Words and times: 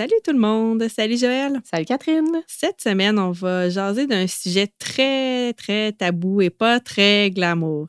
Salut 0.00 0.14
tout 0.24 0.32
le 0.32 0.38
monde! 0.38 0.88
Salut 0.88 1.18
Joël! 1.18 1.60
Salut 1.62 1.84
Catherine! 1.84 2.42
Cette 2.46 2.80
semaine, 2.80 3.18
on 3.18 3.32
va 3.32 3.68
jaser 3.68 4.06
d'un 4.06 4.26
sujet 4.26 4.66
très, 4.78 5.52
très 5.52 5.92
tabou 5.92 6.40
et 6.40 6.48
pas 6.48 6.80
très 6.80 7.30
glamour. 7.30 7.88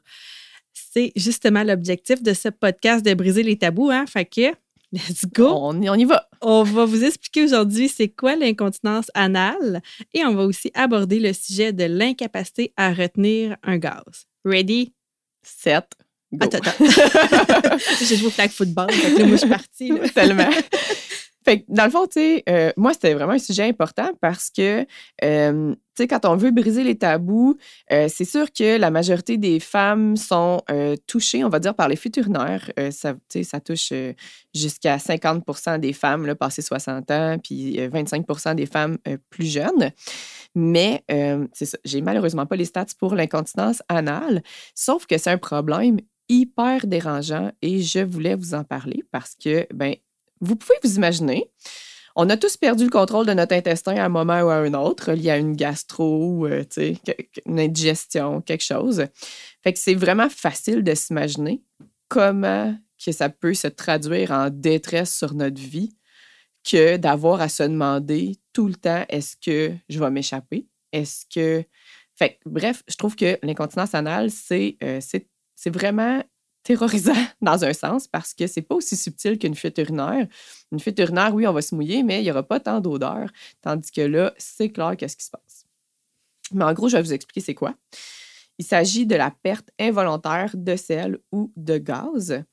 C'est 0.74 1.14
justement 1.16 1.64
l'objectif 1.64 2.22
de 2.22 2.34
ce 2.34 2.50
podcast 2.50 3.06
de 3.06 3.14
briser 3.14 3.44
les 3.44 3.58
tabous, 3.58 3.92
hein? 3.92 4.04
Fait 4.08 4.26
que, 4.26 4.52
let's 4.92 5.26
go! 5.34 5.54
On, 5.56 5.82
y- 5.82 5.90
on 5.90 5.96
y 5.96 6.04
va! 6.04 6.28
On 6.42 6.64
va 6.64 6.84
vous 6.84 7.02
expliquer 7.02 7.46
aujourd'hui 7.46 7.88
c'est 7.88 8.10
quoi 8.10 8.36
l'incontinence 8.36 9.10
anale 9.14 9.82
et 10.14 10.26
on 10.26 10.36
va 10.36 10.44
aussi 10.44 10.70
aborder 10.74 11.18
le 11.18 11.32
sujet 11.32 11.72
de 11.72 11.86
l'incapacité 11.86 12.74
à 12.76 12.92
retenir 12.92 13.56
un 13.64 13.78
gaz. 13.78 14.28
Ready? 14.44 14.92
7. 15.44 15.86
Go. 16.34 16.46
Attends, 16.46 16.58
attends. 16.58 17.78
J'ai 18.06 18.18
joué 18.18 18.28
au 18.28 18.32
flag 18.32 18.50
football, 18.50 18.88
que 18.88 19.18
là, 19.18 19.26
moi, 19.26 19.36
je 19.38 19.40
suis 19.40 19.50
partie. 19.50 19.90
là. 19.90 20.10
Tellement. 20.14 20.50
Dans 21.68 21.86
le 21.86 21.90
fond, 21.90 22.06
tu 22.06 22.20
sais, 22.20 22.44
euh, 22.50 22.72
moi, 22.78 22.94
c'était 22.94 23.14
vraiment 23.14 23.34
un 23.34 23.40
sujet 23.40 23.64
important 23.64 24.12
parce 24.22 24.52
que, 24.52 24.86
euh, 25.24 25.74
tu 25.74 26.04
sais, 26.04 26.08
quand 26.08 26.26
on 26.26 26.36
veut 26.36 26.52
briser 26.52 26.84
les 26.84 26.98
tabous, 26.98 27.58
euh, 27.92 28.08
c'est 28.10 28.26
sûr 28.26 28.52
que 28.52 28.78
la 28.78 28.92
majorité 28.92 29.38
des 29.38 29.60
femmes 29.60 30.16
sont 30.18 30.62
touchées, 31.08 31.44
on 31.44 31.50
va 31.50 31.60
dire, 31.60 31.74
par 31.74 31.88
les 31.88 31.96
futurinaires. 31.96 32.72
Euh, 32.80 32.92
ça, 32.92 33.16
ça 33.44 33.60
touche 33.60 33.92
jusqu'à 34.54 35.00
50 35.00 35.80
des 35.80 35.94
femmes, 35.94 36.28
là, 36.28 36.36
passées 36.36 36.62
60 36.62 37.10
ans, 37.12 37.38
puis 37.44 37.80
euh, 37.80 37.90
25 37.92 38.56
des 38.56 38.66
femmes 38.68 38.98
plus 39.30 39.52
jeunes. 39.52 39.92
Mais, 40.54 41.04
c'est 41.54 41.66
ça, 41.66 41.78
j'ai 41.86 42.02
malheureusement 42.02 42.46
pas 42.46 42.56
les 42.56 42.66
stats 42.66 42.86
pour 43.00 43.16
l'incontinence 43.16 43.82
anale, 43.90 44.44
sauf 44.76 45.08
que 45.08 45.18
c'est 45.18 45.32
un 45.32 45.38
problème 45.38 45.98
hyper 46.30 46.88
dérangeant 46.88 47.52
et 47.62 47.82
je 47.82 48.00
voulais 48.00 48.36
vous 48.36 48.54
en 48.54 48.64
parler 48.64 49.04
parce 49.12 49.36
que, 49.36 49.68
ben, 49.74 49.96
vous 50.42 50.56
pouvez 50.56 50.76
vous 50.84 50.96
imaginer, 50.96 51.50
on 52.16 52.30
a 52.30 52.38
tous 52.38 52.58
perdu 52.58 52.84
le 52.84 52.90
contrôle 52.90 53.26
de 53.26 53.34
notre 53.34 53.56
intestin 53.56 53.96
à 53.96 54.06
un 54.06 54.10
moment 54.10 54.42
ou 54.42 54.50
à 54.50 54.56
un 54.56 54.74
autre, 54.74 55.14
lié 55.14 55.30
à 55.30 55.38
une 55.38 55.56
gastro, 55.56 56.46
euh, 56.46 56.64
une 57.46 57.60
indigestion, 57.60 58.42
quelque 58.42 58.64
chose. 58.64 59.06
Fait 59.64 59.74
que 59.74 59.80
c'est 59.80 59.96
vraiment 59.96 60.30
facile 60.30 60.84
de 60.84 60.94
s'imaginer 60.94 61.62
comment 62.10 62.76
que 63.04 63.12
ça 63.12 63.30
peut 63.30 63.54
se 63.54 63.68
traduire 63.68 64.32
en 64.32 64.50
détresse 64.50 65.16
sur 65.16 65.34
notre 65.34 65.60
vie 65.60 65.96
que 66.64 66.98
d'avoir 66.98 67.42
à 67.42 67.50
se 67.50 67.64
demander 67.64 68.38
tout 68.54 68.68
le 68.68 68.76
temps 68.76 69.06
est-ce 69.10 69.36
que 69.38 69.74
je 69.90 70.00
vais 70.00 70.12
m'échapper? 70.12 70.68
Est-ce 70.92 71.26
que. 71.34 71.64
Fait 72.16 72.40
bref, 72.46 72.84
je 72.88 72.96
trouve 72.98 73.16
que 73.16 73.40
l'incontinence 73.42 73.96
anale, 73.96 74.30
c'est 74.30 74.78
euh, 74.84 75.00
vraiment 75.68 76.22
terrorisant 76.64 77.14
dans 77.42 77.64
un 77.64 77.74
sens 77.74 78.08
parce 78.08 78.34
que 78.34 78.48
c'est 78.48 78.62
pas 78.62 78.76
aussi 78.76 78.96
subtil 78.96 79.38
qu'une 79.38 79.56
fuite 79.56 79.78
urinaire. 79.78 80.28
Une 80.72 80.80
fuite 80.80 81.00
urinaire, 81.00 81.34
oui, 81.34 81.48
on 81.48 81.54
va 81.54 81.62
se 81.62 81.76
mouiller, 81.76 82.04
mais 82.04 82.20
il 82.20 82.24
n'y 82.24 82.32
aura 82.32 82.44
pas 82.44 82.60
tant 82.60 82.80
d'odeur. 82.80 83.30
Tandis 83.62 83.92
que 83.92 84.02
là, 84.02 84.34
c'est 84.38 84.70
clair 84.70 84.96
qu'est-ce 84.98 85.18
qui 85.18 85.26
se 85.26 85.32
passe. 85.32 85.66
Mais 86.54 86.64
en 86.64 86.74
gros, 86.74 86.90
je 86.90 86.98
vais 86.98 87.04
vous 87.04 87.14
expliquer 87.14 87.42
c'est 87.42 87.56
quoi. 87.56 87.76
Il 88.58 88.66
s'agit 88.66 89.06
de 89.06 89.16
la 89.16 89.32
perte 89.32 89.70
involontaire 89.80 90.52
de 90.56 90.76
sel 90.76 91.18
ou 91.32 91.52
de 91.56 91.78
gaz. 91.78 92.44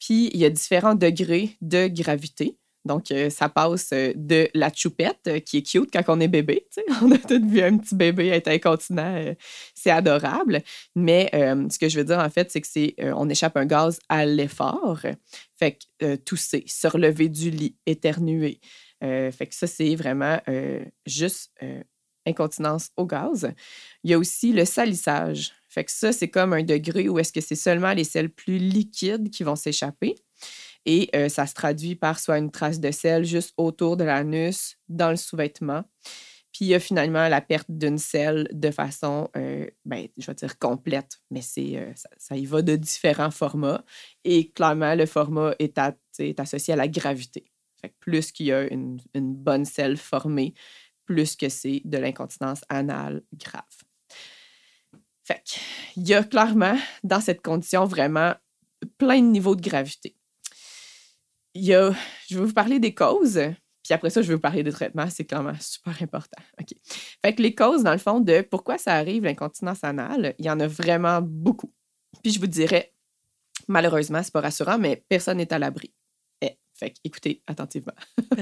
Puis, 0.00 0.30
il 0.32 0.40
y 0.40 0.44
a 0.44 0.50
différents 0.50 0.94
degrés 0.94 1.56
de 1.60 1.86
gravité. 1.86 2.58
Donc, 2.84 3.10
euh, 3.10 3.30
ça 3.30 3.48
passe 3.48 3.90
euh, 3.92 4.12
de 4.14 4.48
la 4.54 4.70
choupette, 4.72 5.20
euh, 5.26 5.38
qui 5.40 5.58
est 5.58 5.62
cute 5.62 5.90
quand 5.90 6.02
on 6.08 6.20
est 6.20 6.28
bébé. 6.28 6.66
tu 6.70 6.82
sais. 6.82 6.84
On 7.02 7.10
a 7.10 7.18
tous 7.18 7.44
vu 7.44 7.62
un 7.62 7.78
petit 7.78 7.94
bébé 7.94 8.28
être 8.28 8.48
incontinent. 8.48 9.34
c'est 9.74 9.90
adorable. 9.90 10.62
Mais 10.94 11.30
ce 11.32 11.78
que 11.78 11.88
je 11.88 11.98
veux 11.98 12.04
dire, 12.04 12.18
en 12.18 12.30
fait, 12.30 12.50
c'est 12.50 12.60
que 12.60 12.66
c'est 12.66 12.94
on 12.98 13.28
échappe 13.28 13.56
un 13.56 13.66
gaz 13.66 13.98
à 14.08 14.24
l'effort. 14.24 15.00
Fait 15.56 15.78
que 15.78 16.16
tousser, 16.16 16.64
se 16.66 16.86
relever 16.86 17.28
du 17.28 17.50
lit, 17.50 17.76
éternuer. 17.86 18.60
Fait 19.00 19.46
que 19.46 19.54
ça, 19.54 19.66
c'est 19.66 19.94
vraiment 19.96 20.38
juste 21.06 21.52
incontinence 22.26 22.90
au 22.96 23.06
gaz. 23.06 23.52
Il 24.02 24.10
y 24.10 24.14
a 24.14 24.18
aussi 24.18 24.52
le 24.52 24.64
salissage. 24.64 25.52
Fait 25.68 25.84
que 25.84 25.90
ça, 25.90 26.12
c'est 26.12 26.28
comme 26.28 26.52
un 26.52 26.62
degré 26.62 27.08
où 27.08 27.18
est-ce 27.18 27.32
que 27.32 27.40
c'est 27.40 27.56
seulement 27.56 27.92
les 27.92 28.04
sels 28.04 28.30
plus 28.30 28.58
liquides 28.58 29.30
qui 29.30 29.42
vont 29.42 29.56
s'échapper. 29.56 30.14
Et 30.86 31.08
euh, 31.14 31.28
ça 31.28 31.46
se 31.46 31.54
traduit 31.54 31.94
par 31.94 32.18
soit 32.18 32.38
une 32.38 32.50
trace 32.50 32.80
de 32.80 32.90
sel 32.90 33.24
juste 33.24 33.54
autour 33.56 33.96
de 33.96 34.04
l'anus, 34.04 34.76
dans 34.88 35.10
le 35.10 35.16
sous-vêtement. 35.16 35.84
Puis 36.52 36.66
il 36.66 36.68
y 36.68 36.74
a 36.74 36.80
finalement 36.80 37.28
la 37.28 37.40
perte 37.40 37.68
d'une 37.68 37.98
selle 37.98 38.48
de 38.52 38.70
façon, 38.70 39.28
euh, 39.36 39.66
ben, 39.84 40.06
je 40.16 40.26
vais 40.26 40.34
dire 40.34 40.56
complète, 40.58 41.20
mais 41.30 41.42
c'est, 41.42 41.76
euh, 41.78 41.92
ça, 42.16 42.36
y 42.36 42.46
va 42.46 42.62
de 42.62 42.76
différents 42.76 43.32
formats. 43.32 43.84
Et 44.22 44.52
clairement, 44.52 44.94
le 44.94 45.06
format 45.06 45.54
est 45.58 45.78
associé 46.38 46.74
à 46.74 46.76
la 46.76 46.86
gravité. 46.86 47.50
Fait 47.80 47.88
que 47.88 47.94
plus 47.98 48.30
qu'il 48.30 48.46
y 48.46 48.52
a 48.52 48.72
une, 48.72 49.00
une 49.14 49.34
bonne 49.34 49.64
selle 49.64 49.96
formée, 49.96 50.54
plus 51.06 51.34
que 51.34 51.48
c'est 51.48 51.82
de 51.84 51.98
l'incontinence 51.98 52.60
anale 52.68 53.22
grave. 53.32 53.62
Fait 55.24 55.42
qu'il 55.44 56.06
y 56.06 56.14
a 56.14 56.22
clairement, 56.22 56.76
dans 57.02 57.20
cette 57.20 57.42
condition, 57.42 57.84
vraiment 57.84 58.34
plein 58.98 59.20
de 59.20 59.26
niveaux 59.26 59.56
de 59.56 59.62
gravité. 59.62 60.16
Il 61.54 61.64
y 61.64 61.74
a, 61.74 61.92
je 62.28 62.38
vais 62.38 62.44
vous 62.44 62.52
parler 62.52 62.78
des 62.80 62.94
causes, 62.94 63.40
puis 63.82 63.92
après 63.94 64.10
ça, 64.10 64.22
je 64.22 64.28
vais 64.28 64.34
vous 64.34 64.40
parler 64.40 64.62
des 64.62 64.72
traitements. 64.72 65.08
C'est 65.08 65.24
clairement 65.24 65.54
super 65.60 66.00
important. 66.02 66.42
OK? 66.60 66.74
Fait 67.22 67.34
que 67.34 67.42
les 67.42 67.54
causes, 67.54 67.82
dans 67.84 67.92
le 67.92 67.98
fond, 67.98 68.20
de 68.20 68.40
pourquoi 68.42 68.76
ça 68.78 68.94
arrive, 68.94 69.24
l'incontinence 69.24 69.84
anale, 69.84 70.34
il 70.38 70.46
y 70.46 70.50
en 70.50 70.58
a 70.60 70.66
vraiment 70.66 71.20
beaucoup. 71.22 71.72
Puis 72.22 72.32
je 72.32 72.40
vous 72.40 72.46
dirais, 72.48 72.92
malheureusement, 73.68 74.22
c'est 74.22 74.32
pas 74.32 74.40
rassurant, 74.40 74.78
mais 74.78 75.04
personne 75.08 75.36
n'est 75.38 75.52
à 75.52 75.58
l'abri. 75.58 75.92
Eh, 76.40 76.58
fait 76.74 76.90
que 76.90 76.96
écoutez 77.04 77.42
attentivement. 77.46 77.92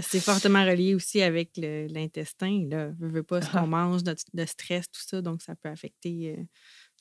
C'est 0.00 0.20
fortement 0.20 0.64
relié 0.64 0.94
aussi 0.94 1.20
avec 1.22 1.50
l'intestin. 1.56 2.66
Là, 2.70 2.90
veux, 2.98 3.08
veux 3.08 3.22
pas 3.22 3.42
ce 3.42 3.48
Ah. 3.52 3.60
qu'on 3.60 3.66
mange, 3.66 4.04
notre, 4.04 4.22
le 4.32 4.46
stress, 4.46 4.86
tout 4.90 5.02
ça. 5.06 5.20
Donc, 5.20 5.42
ça 5.42 5.54
peut 5.54 5.68
affecter 5.68 6.34
euh, 6.38 6.42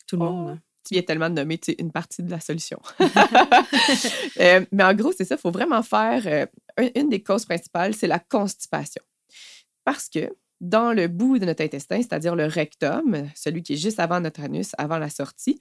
tout 0.07 0.17
le 0.17 0.23
Oh. 0.23 0.31
monde. 0.31 0.47
là. 0.49 0.57
Tu 0.83 0.93
viens 0.95 1.03
tellement 1.03 1.29
de 1.29 1.35
nommer 1.35 1.57
tu 1.57 1.71
sais, 1.71 1.77
une 1.79 1.91
partie 1.91 2.23
de 2.23 2.31
la 2.31 2.39
solution. 2.39 2.79
Euh, 4.39 4.65
mais 4.71 4.83
en 4.83 4.93
gros, 4.93 5.11
c'est 5.11 5.25
ça, 5.25 5.35
il 5.35 5.41
faut 5.41 5.51
vraiment 5.51 5.83
faire. 5.83 6.23
euh, 6.25 6.45
un- 6.77 6.89
une 6.99 7.09
des 7.09 7.21
causes 7.21 7.45
principales, 7.45 7.93
c'est 7.93 8.07
la 8.07 8.19
constipation. 8.19 9.01
Parce 9.83 10.09
que 10.09 10.29
dans 10.61 10.93
le 10.93 11.07
bout 11.07 11.37
de 11.39 11.45
notre 11.45 11.63
intestin, 11.63 11.97
c'est-à-dire 11.97 12.35
le 12.35 12.45
rectum, 12.45 13.29
celui 13.35 13.61
qui 13.63 13.73
est 13.73 13.77
juste 13.77 13.99
avant 13.99 14.19
notre 14.19 14.41
anus, 14.41 14.71
avant 14.77 14.97
la 14.97 15.09
sortie, 15.09 15.59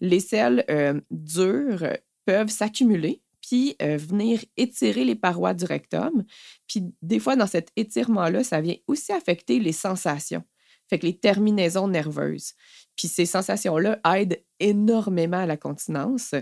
les 0.00 0.20
selles 0.20 0.64
euh, 0.70 1.00
dures 1.10 1.86
peuvent 2.24 2.50
s'accumuler 2.50 3.20
puis 3.40 3.74
venir 3.80 4.40
étirer 4.56 5.04
les 5.04 5.16
parois 5.16 5.52
du 5.52 5.64
rectum. 5.64 6.24
Puis 6.68 6.84
des 7.02 7.18
fois, 7.18 7.34
dans 7.34 7.48
cet 7.48 7.70
étirement-là, 7.74 8.44
ça 8.44 8.60
vient 8.60 8.76
aussi 8.86 9.10
affecter 9.12 9.58
les 9.58 9.72
sensations, 9.72 10.44
fait 10.92 11.02
les 11.02 11.16
terminaisons 11.16 11.88
nerveuses. 11.88 12.52
Puis 12.96 13.08
ces 13.08 13.26
sensations-là 13.26 13.98
aident 14.14 14.42
énormément 14.60 15.38
à 15.38 15.46
la 15.46 15.56
continence. 15.56 16.34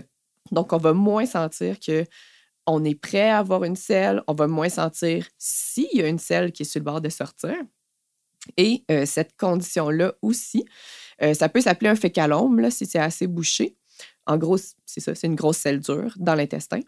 Donc, 0.51 0.73
on 0.73 0.77
va 0.77 0.93
moins 0.93 1.25
sentir 1.25 1.79
que 1.79 2.05
on 2.67 2.83
est 2.83 2.95
prêt 2.95 3.29
à 3.29 3.39
avoir 3.39 3.63
une 3.63 3.75
selle, 3.75 4.21
on 4.27 4.33
va 4.33 4.47
moins 4.47 4.69
sentir 4.69 5.27
s'il 5.37 5.89
y 5.93 6.01
a 6.01 6.07
une 6.07 6.19
selle 6.19 6.51
qui 6.51 6.63
est 6.63 6.65
sur 6.65 6.79
le 6.79 6.85
bord 6.85 7.01
de 7.01 7.09
sortir. 7.09 7.55
Et 8.57 8.83
euh, 8.91 9.05
cette 9.05 9.35
condition-là 9.37 10.13
aussi, 10.21 10.65
euh, 11.21 11.33
ça 11.33 11.49
peut 11.49 11.61
s'appeler 11.61 11.89
un 11.89 11.95
fécalome 11.95 12.69
si 12.69 12.85
c'est 12.85 12.99
assez 12.99 13.27
bouché. 13.27 13.77
En 14.27 14.37
gros, 14.37 14.57
c'est 14.85 14.99
ça, 14.99 15.15
c'est 15.15 15.27
une 15.27 15.35
grosse 15.35 15.57
selle 15.57 15.79
dure 15.79 16.13
dans 16.17 16.35
l'intestin. 16.35 16.81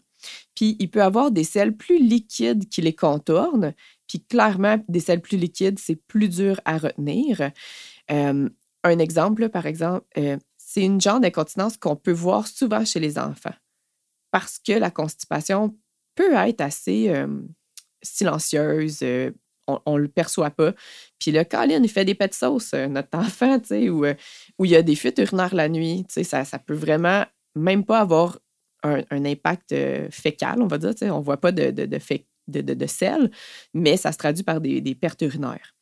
Puis 0.54 0.76
il 0.78 0.90
peut 0.90 1.02
avoir 1.02 1.30
des 1.30 1.44
selles 1.44 1.76
plus 1.76 1.98
liquides 1.98 2.68
qui 2.68 2.80
les 2.80 2.94
contournent. 2.94 3.74
Puis 4.08 4.24
clairement, 4.24 4.82
des 4.88 5.00
selles 5.00 5.20
plus 5.20 5.38
liquides, 5.38 5.78
c'est 5.78 5.96
plus 5.96 6.28
dur 6.28 6.60
à 6.64 6.78
retenir. 6.78 7.50
Un 8.08 8.98
exemple, 8.98 9.48
par 9.48 9.66
exemple, 9.66 10.06
euh, 10.18 10.36
c'est 10.58 10.82
une 10.82 11.00
genre 11.00 11.20
d'incontinence 11.20 11.76
qu'on 11.76 11.96
peut 11.96 12.12
voir 12.12 12.46
souvent 12.46 12.84
chez 12.84 13.00
les 13.00 13.18
enfants 13.18 13.54
parce 14.30 14.58
que 14.58 14.72
la 14.72 14.90
constipation 14.90 15.74
peut 16.16 16.34
être 16.34 16.60
assez 16.60 17.08
silencieuse, 18.04 18.98
euh, 19.02 19.30
on 19.66 19.96
ne 19.96 20.02
le 20.02 20.08
perçoit 20.08 20.50
pas. 20.50 20.74
Puis 21.18 21.32
là, 21.32 21.44
Colin, 21.44 21.82
il 21.82 21.88
fait 21.88 22.04
des 22.04 22.14
pets 22.14 22.30
de 22.30 22.34
sauce, 22.34 22.72
euh, 22.74 22.86
notre 22.86 23.08
enfant, 23.18 23.58
tu 23.58 23.68
sais, 23.68 23.88
ou 23.88 24.04
euh, 24.04 24.14
où 24.58 24.64
il 24.64 24.70
y 24.70 24.76
a 24.76 24.82
des 24.82 24.94
fuites 24.94 25.18
urinaires 25.18 25.54
la 25.54 25.68
nuit, 25.68 26.04
tu 26.06 26.14
sais, 26.14 26.24
ça, 26.24 26.44
ça 26.44 26.58
peut 26.58 26.74
vraiment 26.74 27.24
même 27.54 27.84
pas 27.84 28.00
avoir 28.00 28.38
un, 28.82 29.24
impact 29.24 29.74
fécal, 30.10 30.60
on 30.60 30.66
va 30.66 30.76
dire, 30.76 30.90
tu 30.90 30.98
sais, 30.98 31.10
on 31.10 31.20
voit 31.20 31.38
pas 31.38 31.52
de, 31.52 31.70
de, 31.70 31.98
de, 32.48 32.60
de- 32.60 32.86
sel, 32.86 33.30
mais 33.72 33.96
ça 33.96 34.12
se 34.12 34.18
traduit 34.18 34.44
par 34.44 34.60
des, 34.60 34.80
des 34.80 34.94
pertes 34.94 35.22
urinaires. 35.22 35.74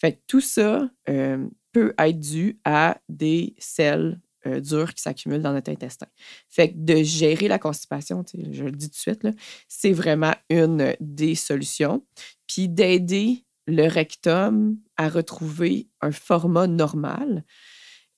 Fait 0.00 0.20
tout 0.26 0.40
ça 0.40 0.88
euh, 1.08 1.46
peut 1.72 1.94
être 1.98 2.20
dû 2.20 2.58
à 2.64 2.98
des 3.08 3.54
selles 3.58 4.20
euh, 4.46 4.60
dur 4.60 4.94
qui 4.94 5.02
s'accumule 5.02 5.42
dans 5.42 5.52
notre 5.52 5.70
intestin. 5.70 6.06
Fait 6.48 6.72
de 6.74 7.02
gérer 7.02 7.48
la 7.48 7.58
constipation, 7.58 8.24
je 8.52 8.64
le 8.64 8.72
dis 8.72 8.88
tout 8.90 8.94
de 8.94 9.16
suite, 9.16 9.26
c'est 9.68 9.92
vraiment 9.92 10.34
une 10.50 10.94
des 11.00 11.34
solutions. 11.34 12.04
Puis 12.46 12.68
d'aider 12.68 13.44
le 13.66 13.88
rectum 13.88 14.78
à 14.96 15.08
retrouver 15.08 15.88
un 16.00 16.12
format 16.12 16.66
normal 16.68 17.44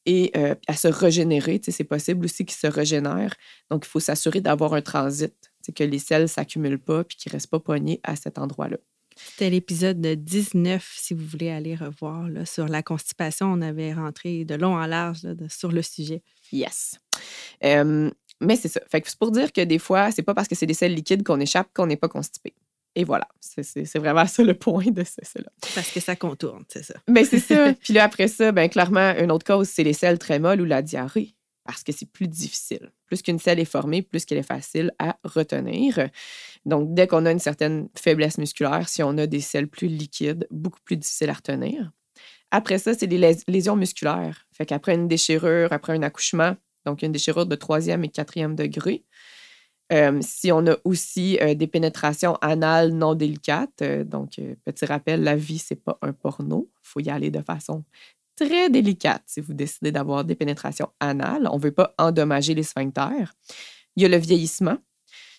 et 0.07 0.31
euh, 0.37 0.55
à 0.67 0.75
se 0.75 0.89
régénérer. 0.89 1.61
C'est 1.67 1.85
possible 1.85 2.25
aussi 2.27 2.45
qu'il 2.45 2.57
se 2.57 2.67
régénère. 2.67 3.35
Donc, 3.71 3.85
il 3.87 3.89
faut 3.89 4.01
s'assurer 4.01 4.41
d'avoir 4.41 4.75
un 4.75 4.83
transit, 4.83 5.48
que 5.73 5.85
les 5.85 5.99
selles 5.99 6.23
ne 6.23 6.27
s'accumulent 6.27 6.79
pas 6.79 7.05
puis 7.05 7.17
qu'ils 7.17 7.31
ne 7.31 7.35
restent 7.35 7.51
pas 7.51 7.61
poignés 7.61 8.01
à 8.03 8.17
cet 8.17 8.39
endroit-là. 8.39 8.79
C'était 9.17 9.51
l'épisode 9.51 10.01
19, 10.01 10.95
si 10.97 11.15
vous 11.15 11.27
voulez 11.27 11.51
aller 11.51 11.75
revoir. 11.75 12.29
Là, 12.29 12.47
sur 12.47 12.69
la 12.69 12.83
constipation, 12.83 13.47
on 13.47 13.61
avait 13.61 13.93
rentré 13.93 14.45
de 14.45 14.55
long 14.55 14.77
en 14.77 14.87
large 14.87 15.27
sur 15.49 15.73
le 15.73 15.83
sujet. 15.83 16.23
Yes. 16.53 17.01
mais 17.63 18.57
c'est 18.57 18.69
ça. 18.69 18.81
Fait 18.89 19.01
que 19.01 19.09
c'est 19.09 19.19
pour 19.19 19.33
dire 19.33 19.53
que 19.53 19.61
des 19.61 19.79
fois, 19.79 20.13
c'est 20.13 20.23
pas 20.23 20.35
parce 20.35 20.49
que 20.49 20.55
c'est 20.55 20.67
des 20.67 20.75
selles 20.75 20.95
liquides 20.95 21.25
qu'on 21.25 21.41
échappe 21.41 21.69
qu'on 21.75 21.87
n'est 21.87 21.97
pas 21.97 22.09
constipé. 22.09 22.55
Et 22.95 23.05
voilà, 23.05 23.29
c'est 23.41 23.99
vraiment 23.99 24.27
ça 24.27 24.43
le 24.43 24.55
point 24.55 24.87
de 24.87 25.05
cela. 25.05 25.49
Parce 25.75 25.91
que 25.91 26.01
ça 26.01 26.17
contourne, 26.17 26.65
c'est 26.69 26.83
ça. 26.83 26.95
Mais 27.07 27.25
c'est 27.25 27.39
ça. 27.39 27.73
Puis 27.81 27.93
là, 27.93 28.05
après 28.05 28.27
ça, 28.27 28.51
ben, 28.51 28.69
clairement, 28.69 29.15
une 29.17 29.31
autre 29.31 29.45
cause, 29.45 29.69
c'est 29.69 29.85
les 29.85 29.93
selles 29.93 30.19
très 30.19 30.39
molles 30.39 30.61
ou 30.61 30.65
la 30.65 30.83
diarrhée 30.83 31.37
parce 31.69 31.85
que 31.85 31.93
c'est 31.93 32.11
plus 32.11 32.29
difficile. 32.29 32.93
Plus 33.05 33.21
qu'une 33.21 33.39
selle 33.39 33.61
est 33.61 33.67
formée, 33.67 34.01
plus 34.01 34.25
qu'elle 34.25 34.39
est 34.39 34.43
facile 34.43 34.91
à 34.99 35.19
retenir. 35.23 36.09
Donc, 36.65 36.95
dès 36.95 37.07
qu'on 37.07 37.27
a 37.27 37.31
une 37.31 37.39
certaine 37.39 37.91
faiblesse 37.95 38.39
musculaire, 38.39 38.89
si 38.89 39.03
on 39.03 39.19
a 39.19 39.27
des 39.27 39.43
selles 39.43 39.69
plus 39.69 39.89
liquides, 39.89 40.49
beaucoup 40.51 40.81
plus 40.83 40.97
difficiles 40.97 41.29
à 41.29 41.35
retenir. 41.35 41.93
Après 42.51 42.79
ça, 42.79 42.95
c'est 42.95 43.07
les 43.07 43.37
lésions 43.47 43.77
musculaires. 43.77 44.47
Fait 44.51 44.65
qu'après 44.65 44.95
une 44.95 45.09
déchirure, 45.09 45.71
après 45.75 45.93
un 45.93 46.03
accouchement, 46.03 46.57
donc 46.87 47.03
une 47.03 47.13
déchirure 47.13 47.45
de 47.45 47.55
troisième 47.55 48.03
et 48.03 48.09
quatrième 48.09 48.57
degré, 48.57 49.05
euh, 49.93 50.19
si 50.23 50.51
on 50.51 50.67
a 50.67 50.77
aussi 50.85 51.39
euh, 51.43 51.55
des 51.55 51.67
pénétrations 51.67 52.37
anales 52.37 52.93
non 52.93 53.15
délicates, 53.15 53.83
euh, 53.83 54.05
donc 54.05 54.41
petit 54.65 54.87
rappel, 54.87 55.23
la 55.23 55.37
vie, 55.37 55.59
c'est 55.59 55.83
pas 55.83 55.99
un 56.01 56.15
porno. 56.15 56.71
Il 56.83 56.89
faut 56.89 57.01
y 57.01 57.11
aller 57.11 57.31
de 57.31 57.43
façon 57.43 57.85
très 58.39 58.71
délicate 58.71 59.23
si 59.27 59.41
vous 59.41 59.55
décidez 59.55 59.93
d'avoir 59.93 60.25
des 60.25 60.35
pénétrations 60.35 60.91
anales. 61.01 61.49
On 61.51 61.57
ne 61.57 61.63
veut 61.63 61.73
pas 61.73 61.95
endommager 61.99 62.55
les 62.55 62.63
sphincters. 62.63 63.35
Il 63.97 64.03
y 64.03 64.07
a 64.07 64.09
le 64.09 64.17
vieillissement, 64.17 64.79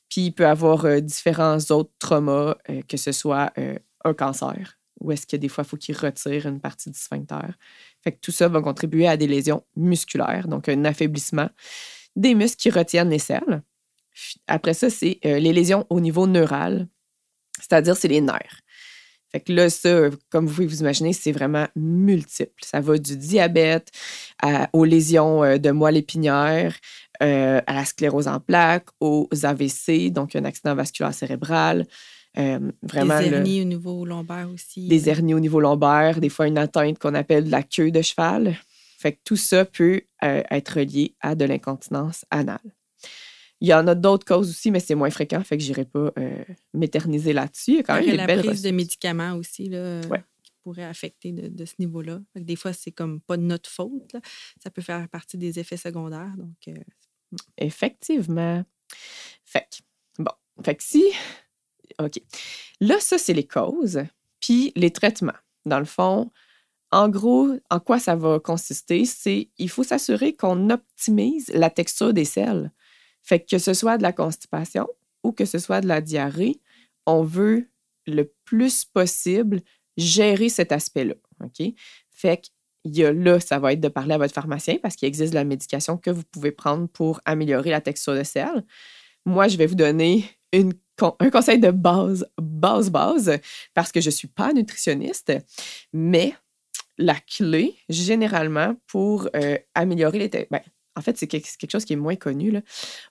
puis 0.09 0.25
il 0.25 0.31
peut 0.31 0.47
avoir 0.47 1.01
différents 1.01 1.59
autres 1.69 1.93
traumas, 1.99 2.55
que 2.87 2.97
ce 2.97 3.11
soit 3.11 3.53
un 4.03 4.13
cancer, 4.13 4.79
ou 4.99 5.11
est-ce 5.11 5.25
que 5.25 5.37
des 5.37 5.47
fois, 5.47 5.63
il 5.63 5.67
faut 5.67 5.77
qu'il 5.77 5.95
retire 5.95 6.45
une 6.45 6.59
partie 6.59 6.89
du 6.89 6.99
sphincter. 6.99 7.47
Fait 8.03 8.11
que 8.11 8.19
tout 8.19 8.31
ça 8.31 8.47
va 8.47 8.61
contribuer 8.61 9.07
à 9.07 9.17
des 9.17 9.27
lésions 9.27 9.63
musculaires, 9.75 10.47
donc 10.47 10.67
un 10.67 10.83
affaiblissement 10.85 11.49
des 12.15 12.35
muscles 12.35 12.57
qui 12.57 12.69
retiennent 12.69 13.09
les 13.09 13.19
selles. 13.19 13.61
Après 14.47 14.73
ça, 14.73 14.89
c'est 14.89 15.19
les 15.23 15.53
lésions 15.53 15.85
au 15.89 16.01
niveau 16.01 16.27
neural, 16.27 16.87
c'est-à-dire 17.59 17.95
c'est 17.95 18.09
les 18.09 18.21
nerfs. 18.21 18.61
Fait 19.31 19.39
que 19.39 19.53
là, 19.53 19.69
ça, 19.69 20.09
comme 20.29 20.47
vous 20.47 20.53
pouvez 20.53 20.67
vous 20.67 20.79
imaginer, 20.79 21.13
c'est 21.13 21.31
vraiment 21.31 21.67
multiple. 21.75 22.63
Ça 22.63 22.81
va 22.81 22.97
du 22.97 23.15
diabète 23.15 23.91
aux 24.73 24.85
lésions 24.85 25.43
euh, 25.43 25.57
de 25.57 25.69
moelle 25.71 25.97
épinière, 25.97 26.75
euh, 27.21 27.61
à 27.67 27.73
la 27.73 27.85
sclérose 27.85 28.27
en 28.27 28.39
plaques, 28.39 28.89
aux 28.99 29.29
AVC, 29.43 30.11
donc 30.11 30.35
un 30.35 30.45
accident 30.45 30.73
vasculaire 30.73 31.13
cérébral. 31.13 31.85
Euh, 32.37 32.71
vraiment, 32.81 33.19
des 33.19 33.27
hernies 33.27 33.61
au 33.61 33.65
niveau 33.65 34.05
lombaire 34.05 34.49
aussi. 34.49 34.87
Des 34.87 35.09
hernies 35.09 35.33
au 35.33 35.39
niveau 35.39 35.59
lombaire, 35.59 36.19
des 36.19 36.29
fois 36.29 36.47
une 36.47 36.57
atteinte 36.57 36.97
qu'on 36.97 37.13
appelle 37.13 37.49
la 37.49 37.63
queue 37.63 37.91
de 37.91 38.01
cheval. 38.01 38.55
Fait 38.97 39.13
que 39.13 39.19
tout 39.23 39.37
ça 39.37 39.63
peut 39.63 40.01
être 40.21 40.81
lié 40.81 41.15
à 41.21 41.33
de 41.33 41.45
l'incontinence 41.45 42.25
anale. 42.31 42.59
Il 43.61 43.67
y 43.67 43.73
en 43.73 43.87
a 43.87 43.95
d'autres 43.95 44.25
causes 44.25 44.49
aussi, 44.49 44.71
mais 44.71 44.79
c'est 44.79 44.95
moins 44.95 45.09
fréquent, 45.09 45.43
fait 45.43 45.57
que 45.57 45.63
je 45.63 45.69
n'irai 45.69 45.85
pas 45.85 46.11
euh, 46.17 46.43
m'éterniser 46.73 47.33
là-dessus. 47.33 47.71
Il 47.71 47.75
y 47.77 47.79
a 47.79 47.83
quand 47.83 48.01
même 48.01 48.15
la 48.15 48.37
prise 48.37 48.61
de 48.61 48.71
médicaments 48.71 49.33
aussi, 49.35 49.67
là, 49.67 50.01
qui 50.43 50.53
pourrait 50.63 50.85
affecter 50.85 51.31
de, 51.31 51.65
ce 51.65 51.73
niveau-là. 51.79 52.21
Des 52.35 52.55
fois, 52.55 52.71
c'est 52.73 52.91
comme 52.91 53.19
pas 53.19 53.35
de 53.35 53.43
notre 53.43 53.69
faute. 53.69 54.15
Ça 54.63 54.69
peut 54.69 54.81
faire 54.81 55.07
partie 55.09 55.37
des 55.37 55.59
effets 55.59 55.77
secondaires. 55.77 56.33
Donc, 56.37 56.55
euh. 56.69 57.37
Effectivement. 57.57 58.63
Fait 59.43 59.67
que, 59.71 60.23
bon, 60.23 60.31
fait 60.63 60.75
que 60.75 60.83
si. 60.83 61.03
OK. 61.99 62.21
Là, 62.79 62.99
ça, 62.99 63.17
c'est 63.17 63.33
les 63.33 63.47
causes, 63.47 64.01
puis 64.39 64.71
les 64.75 64.91
traitements. 64.91 65.33
Dans 65.65 65.79
le 65.79 65.85
fond, 65.85 66.31
en 66.91 67.09
gros, 67.09 67.49
en 67.69 67.79
quoi 67.79 67.99
ça 67.99 68.15
va 68.15 68.39
consister? 68.39 69.05
C'est 69.05 69.49
il 69.57 69.69
faut 69.69 69.83
s'assurer 69.83 70.33
qu'on 70.33 70.69
optimise 70.69 71.49
la 71.53 71.69
texture 71.69 72.13
des 72.13 72.25
selles. 72.25 72.71
Fait 73.29 73.39
que, 73.39 73.59
ce 73.59 73.75
soit 73.75 73.99
de 73.99 74.01
la 74.01 74.11
constipation 74.11 74.87
ou 75.23 75.31
que 75.31 75.45
ce 75.45 75.59
soit 75.59 75.81
de 75.81 75.87
la 75.87 76.01
diarrhée, 76.01 76.59
on 77.05 77.21
veut 77.21 77.69
le 78.07 78.33
plus 78.43 78.85
possible 78.85 79.61
gérer 79.97 80.49
cet 80.49 80.71
aspect-là. 80.71 81.13
OK? 81.43 81.67
Fait 82.09 82.41
qu'il 82.41 82.97
y 82.97 83.05
a 83.05 83.13
là, 83.13 83.39
ça 83.39 83.59
va 83.59 83.73
être 83.73 83.81
de 83.81 83.87
parler 83.87 84.15
à 84.15 84.17
votre 84.17 84.33
pharmacien 84.33 84.77
parce 84.81 84.95
qu'il 84.95 85.07
existe 85.07 85.35
la 85.35 85.43
médication 85.43 85.95
que 85.95 86.09
vous 86.09 86.23
pouvez 86.23 86.51
prendre 86.51 86.87
pour 86.87 87.21
améliorer 87.23 87.69
la 87.69 87.81
texture 87.81 88.15
de 88.15 88.23
sel. 88.23 88.65
Moi, 89.27 89.47
je 89.47 89.57
vais 89.57 89.67
vous 89.67 89.75
donner 89.75 90.25
un 90.51 91.29
conseil 91.29 91.59
de 91.59 91.69
base, 91.69 92.27
base, 92.41 92.89
base, 92.89 93.37
parce 93.75 93.91
que 93.91 94.01
je 94.01 94.07
ne 94.07 94.15
suis 94.15 94.27
pas 94.27 94.53
nutritionniste, 94.53 95.33
mais 95.93 96.33
la 96.97 97.15
clé, 97.15 97.75
généralement, 97.89 98.75
pour 98.87 99.29
euh, 99.35 99.59
améliorer 99.75 100.17
les... 100.17 100.47
Ben, 100.49 100.61
en 100.95 101.01
fait, 101.01 101.17
c'est 101.17 101.27
quelque 101.27 101.71
chose 101.71 101.85
qui 101.85 101.93
est 101.93 101.97
moins 101.97 102.15
connu. 102.15 102.61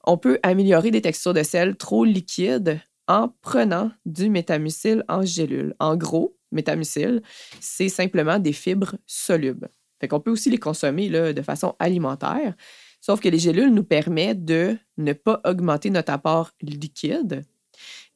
On 0.05 0.19
peut 0.19 0.39
améliorer 0.43 0.91
des 0.91 1.03
textures 1.03 1.35
de 1.35 1.43
sel 1.43 1.77
trop 1.77 2.05
liquides 2.05 2.81
en 3.07 3.31
prenant 3.41 3.91
du 4.05 4.29
métamucil 4.29 5.05
en 5.09 5.25
gélule. 5.25 5.75
En 5.79 5.97
gros, 5.97 6.37
métamucil, 6.53 7.23
c'est 7.61 7.89
simplement 7.89 8.39
des 8.39 8.53
fibres 8.53 8.97
solubles. 9.07 9.71
Fait 10.01 10.09
qu'on 10.09 10.21
peut 10.21 10.31
aussi 10.31 10.51
les 10.51 10.59
consommer 10.59 11.09
de 11.09 11.43
façon 11.43 11.75
alimentaire, 11.79 12.55
sauf 13.01 13.21
que 13.21 13.29
les 13.29 13.39
gélules 13.39 13.73
nous 13.73 13.85
permettent 13.85 14.45
de 14.45 14.77
ne 14.97 15.13
pas 15.13 15.41
augmenter 15.45 15.91
notre 15.91 16.13
apport 16.13 16.53
liquide 16.61 17.43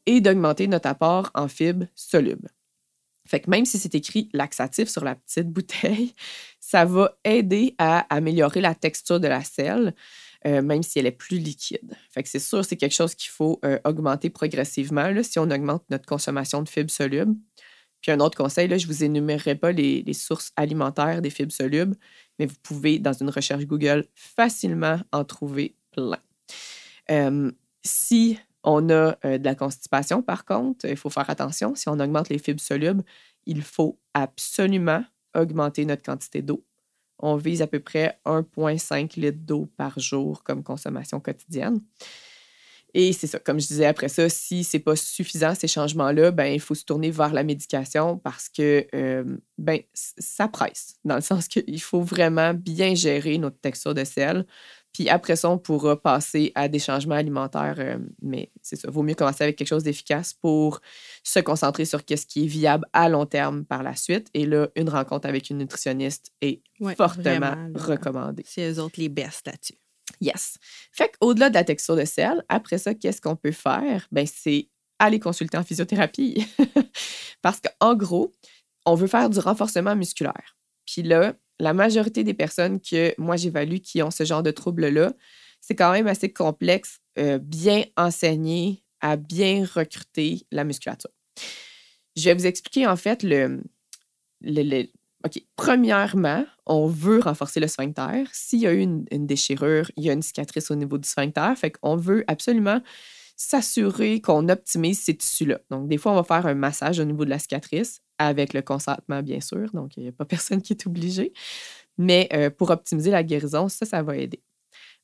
et 0.07 0.21
d'augmenter 0.21 0.69
notre 0.69 0.89
apport 0.89 1.31
en 1.35 1.49
fibres 1.49 1.87
solubles. 1.95 2.49
Fait 3.33 3.41
que 3.41 3.49
même 3.49 3.65
si 3.65 3.79
c'est 3.79 3.95
écrit 3.95 4.29
laxatif 4.35 4.91
sur 4.91 5.05
la 5.05 5.15
petite 5.15 5.49
bouteille, 5.53 6.13
ça 6.61 6.85
va 6.85 7.17
aider 7.25 7.75
à 7.79 8.01
améliorer 8.15 8.61
la 8.61 8.75
texture 8.75 9.21
de 9.21 9.27
la 9.27 9.43
selle, 9.43 9.95
euh, 10.45 10.61
même 10.61 10.83
si 10.83 10.99
elle 10.99 11.07
est 11.07 11.13
plus 11.13 11.39
liquide. 11.39 11.97
Fait 12.11 12.23
que 12.23 12.29
c'est 12.29 12.39
sûr, 12.39 12.63
c'est 12.63 12.77
quelque 12.77 12.95
chose 12.95 13.15
qu'il 13.15 13.31
faut 13.31 13.59
euh, 13.65 13.79
augmenter 13.87 14.29
progressivement 14.29 15.09
là, 15.09 15.23
si 15.23 15.39
on 15.39 15.51
augmente 15.51 15.83
notre 15.89 16.05
consommation 16.05 16.61
de 16.61 16.69
fibres 16.69 16.91
solubles. 16.91 17.35
Puis 18.03 18.13
un 18.13 18.21
autre 18.21 18.37
conseil, 18.37 18.69
là, 18.69 18.77
je 18.77 18.87
ne 18.87 18.93
vous 18.93 19.03
énumérerai 19.03 19.55
pas 19.55 19.73
les, 19.73 20.13
sources 20.13 20.53
alimentaires 20.57 21.23
des 21.23 21.31
fibres 21.31 21.53
solubles, 21.53 21.97
mais 22.39 22.45
vous 22.45 22.57
pouvez, 22.63 22.99
dans 22.99 23.15
une 23.15 23.31
recherche 23.31 23.65
Google, 23.65 24.05
facilement 24.15 25.01
en 25.11 25.25
trouver 25.25 25.75
plein. 25.93 26.21
Euh, 27.11 27.51
si 27.83 28.39
on 28.63 28.91
a 28.91 29.17
de 29.25 29.45
la 29.45 29.55
constipation, 29.55 30.23
par 30.23 30.45
contre, 30.45 30.87
il 30.87 30.97
faut 30.97 31.11
faire 31.11 31.29
attention. 31.31 31.75
Si 31.75 31.89
on 31.89 31.99
augmente 31.99 32.29
les 32.29 32.39
fibres 32.39 32.61
solubles, 32.61 33.03
il 33.47 33.63
faut 33.63 33.99
absolument 34.15 35.05
augmenter 35.35 35.85
notre 35.85 36.03
quantité 36.03 36.43
d'eau. 36.43 36.65
On 37.19 37.37
vise 37.37 37.63
à 37.63 37.67
peu 37.67 37.81
près 37.81 38.19
1,5 38.27 39.19
litre 39.19 39.39
d'eau 39.41 39.69
par 39.77 39.99
jour 39.99 40.43
comme 40.43 40.63
consommation 40.63 41.21
quotidienne. 41.21 41.81
Et 42.95 43.13
c'est 43.13 43.27
ça, 43.27 43.39
comme 43.39 43.59
je 43.59 43.67
disais 43.67 43.87
après 43.87 44.09
ça, 44.09 44.29
si 44.29 44.65
c'est 44.65 44.79
pas 44.79 44.97
suffisant 44.97 45.55
ces 45.55 45.67
changements-là, 45.67 46.31
ben 46.31 46.47
il 46.47 46.61
faut 46.61 46.75
se 46.75 46.85
tourner 46.85 47.11
vers 47.11 47.33
la 47.33 47.43
médication 47.43 48.19
parce 48.19 48.51
que 48.51 48.87
euh, 48.95 49.25
ben 49.57 49.81
ça 49.95 50.47
presse, 50.49 50.97
dans 51.05 51.15
le 51.15 51.23
sens 51.23 51.49
qu'il 51.49 51.81
faut 51.81 52.03
vraiment 52.03 52.53
bien 52.53 52.95
gérer 52.95 53.39
notre 53.39 53.59
texture 53.59 53.95
de 53.95 54.05
sel. 54.05 54.47
Puis 54.93 55.09
après 55.09 55.37
ça, 55.37 55.49
on 55.49 55.59
pourra 55.59 56.01
passer 56.01 56.53
à 56.55 56.69
des 56.69 56.79
changements 56.79 57.15
alimentaires. 57.15 57.77
Euh, 57.79 57.99
mais 58.21 58.51
c'est 58.63 58.77
ça, 58.77 58.91
vaut 58.91 59.03
mieux 59.03 59.15
commencer 59.15 59.45
avec 59.45 59.57
quelque 59.57 59.69
chose 59.69 59.85
d'efficace 59.85 60.35
pour 60.35 60.81
se 61.23 61.41
concentrer 61.41 61.85
sur 61.85 62.01
ce 62.01 62.27
qui 62.27 62.45
est 62.45 62.47
viable 62.47 62.87
à 62.93 63.09
long 63.09 63.27
terme 63.27 63.65
par 63.65 63.83
la 63.83 63.97
suite. 63.97 64.29
Et 64.35 64.45
là, 64.45 64.69
une 64.77 64.89
rencontre 64.89 65.27
avec 65.29 65.51
une 65.51 65.59
nutritionniste 65.59 66.33
est 66.41 66.63
fortement 66.97 67.57
recommandée. 67.75 68.45
C'est 68.47 68.71
eux 68.71 68.81
autres 68.81 69.01
les 69.01 69.09
best 69.09 69.47
là-dessus. 69.47 69.79
Yes. 70.21 70.59
Fait 70.93 71.11
qu'au-delà 71.19 71.49
de 71.49 71.55
la 71.55 71.65
texture 71.65 71.97
de 71.97 72.05
sel, 72.05 72.45
après 72.49 72.79
ça, 72.79 72.95
qu'est-ce 72.95 73.21
qu'on 73.21 73.37
peut 73.37 73.53
faire? 73.53 74.07
Ben, 74.13 74.27
c'est 74.27 74.69
aller 74.99 75.19
consulter 75.19 75.57
en 75.57 75.65
physiothérapie. 75.65 76.47
Parce 77.43 77.61
qu'en 77.61 77.95
gros, 77.95 78.33
on 78.87 78.95
veut 78.95 79.07
faire 79.07 79.31
du 79.31 79.39
renforcement 79.39 79.97
musculaire. 79.97 80.57
Puis 80.87 81.03
là, 81.03 81.35
la 81.63 81.73
majorité 81.73 82.25
des 82.25 82.35
personnes 82.35 82.81
que 82.81 83.15
moi 83.19 83.37
j'évalue 83.37 83.77
qui 83.77 84.03
ont 84.03 84.11
ce 84.11 84.25
genre 84.25 84.43
de 84.43 84.51
troubles-là, 84.51 85.13
c'est 85.61 85.77
quand 85.77 85.93
même 85.93 86.09
assez 86.09 86.33
complexe, 86.33 86.99
euh, 87.21 87.39
bien 87.39 87.85
enseigner, 87.97 88.83
à 89.01 89.17
bien 89.17 89.65
recruter 89.65 90.45
la 90.51 90.65
musculature. 90.65 91.11
Je 92.17 92.25
vais 92.25 92.35
vous 92.35 92.47
expliquer 92.47 92.89
en 92.89 92.97
fait 92.97 93.23
le, 93.23 93.63
OK, 95.25 95.41
premièrement, 95.55 96.45
on 96.67 96.89
veut 96.89 97.21
renforcer 97.21 97.61
le 97.61 97.69
sphincter. 97.69 98.25
S'il 98.33 98.59
y 98.59 98.67
a 98.67 98.73
eu 98.73 98.81
une, 98.81 99.05
une, 99.13 99.29
déchirure, 99.29 99.89
il 99.97 100.03
y 100.03 100.11
a 100.11 100.15
une 100.15 100.23
cicatrice 100.23 100.69
au 100.73 100.75
niveau 100.75 100.99
du 100.99 101.09
sphincter. 101.09 101.53
Fait 101.55 101.71
qu'on 101.71 101.95
veut 101.95 102.25
absolument 102.27 102.81
s'assurer 103.37 104.21
qu'on 104.21 104.49
optimise 104.49 104.99
ces 104.99 105.17
tissus-là. 105.17 105.61
Donc, 105.71 105.89
des 105.89 105.97
fois, 105.97 106.11
on 106.11 106.17
va 106.17 106.25
faire 106.25 106.45
un 106.45 106.55
massage 106.55 106.99
au 106.99 107.05
niveau 107.05 107.25
de 107.25 107.31
la 107.31 107.39
cicatrice 107.39 108.03
avec 108.27 108.55
le 108.55 108.63
consentement, 108.63 109.23
bien 109.23 109.41
sûr. 109.41 109.71
Donc, 109.73 109.97
il 109.97 110.05
n'y 110.05 110.09
a 110.09 110.13
pas 110.13 110.25
personne 110.27 110.63
qui 110.63 110.73
est 110.73 110.87
obligé. 110.87 111.33
Mais 111.99 112.29
euh, 112.33 112.51
pour 112.51 112.71
optimiser 112.71 113.11
la 113.11 113.23
guérison, 113.23 113.69
ça, 113.69 113.87
ça 113.87 114.03
va 114.03 114.17
aider. 114.17 114.43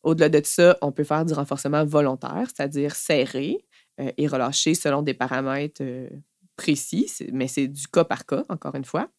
Au-delà 0.02 0.28
de 0.28 0.40
ça, 0.44 0.78
on 0.80 0.92
peut 0.92 1.04
faire 1.04 1.24
du 1.24 1.34
renforcement 1.34 1.84
volontaire, 1.84 2.46
c'est-à-dire 2.46 2.94
serrer 2.94 3.64
euh, 4.00 4.12
et 4.16 4.26
relâcher 4.26 4.74
selon 4.74 5.02
des 5.02 5.14
paramètres 5.14 5.82
euh, 5.82 6.08
précis, 6.56 7.10
mais 7.32 7.48
c'est 7.48 7.68
du 7.68 7.86
cas 7.88 8.04
par 8.04 8.26
cas, 8.26 8.44
encore 8.48 8.74
une 8.74 8.84
fois. 8.84 9.10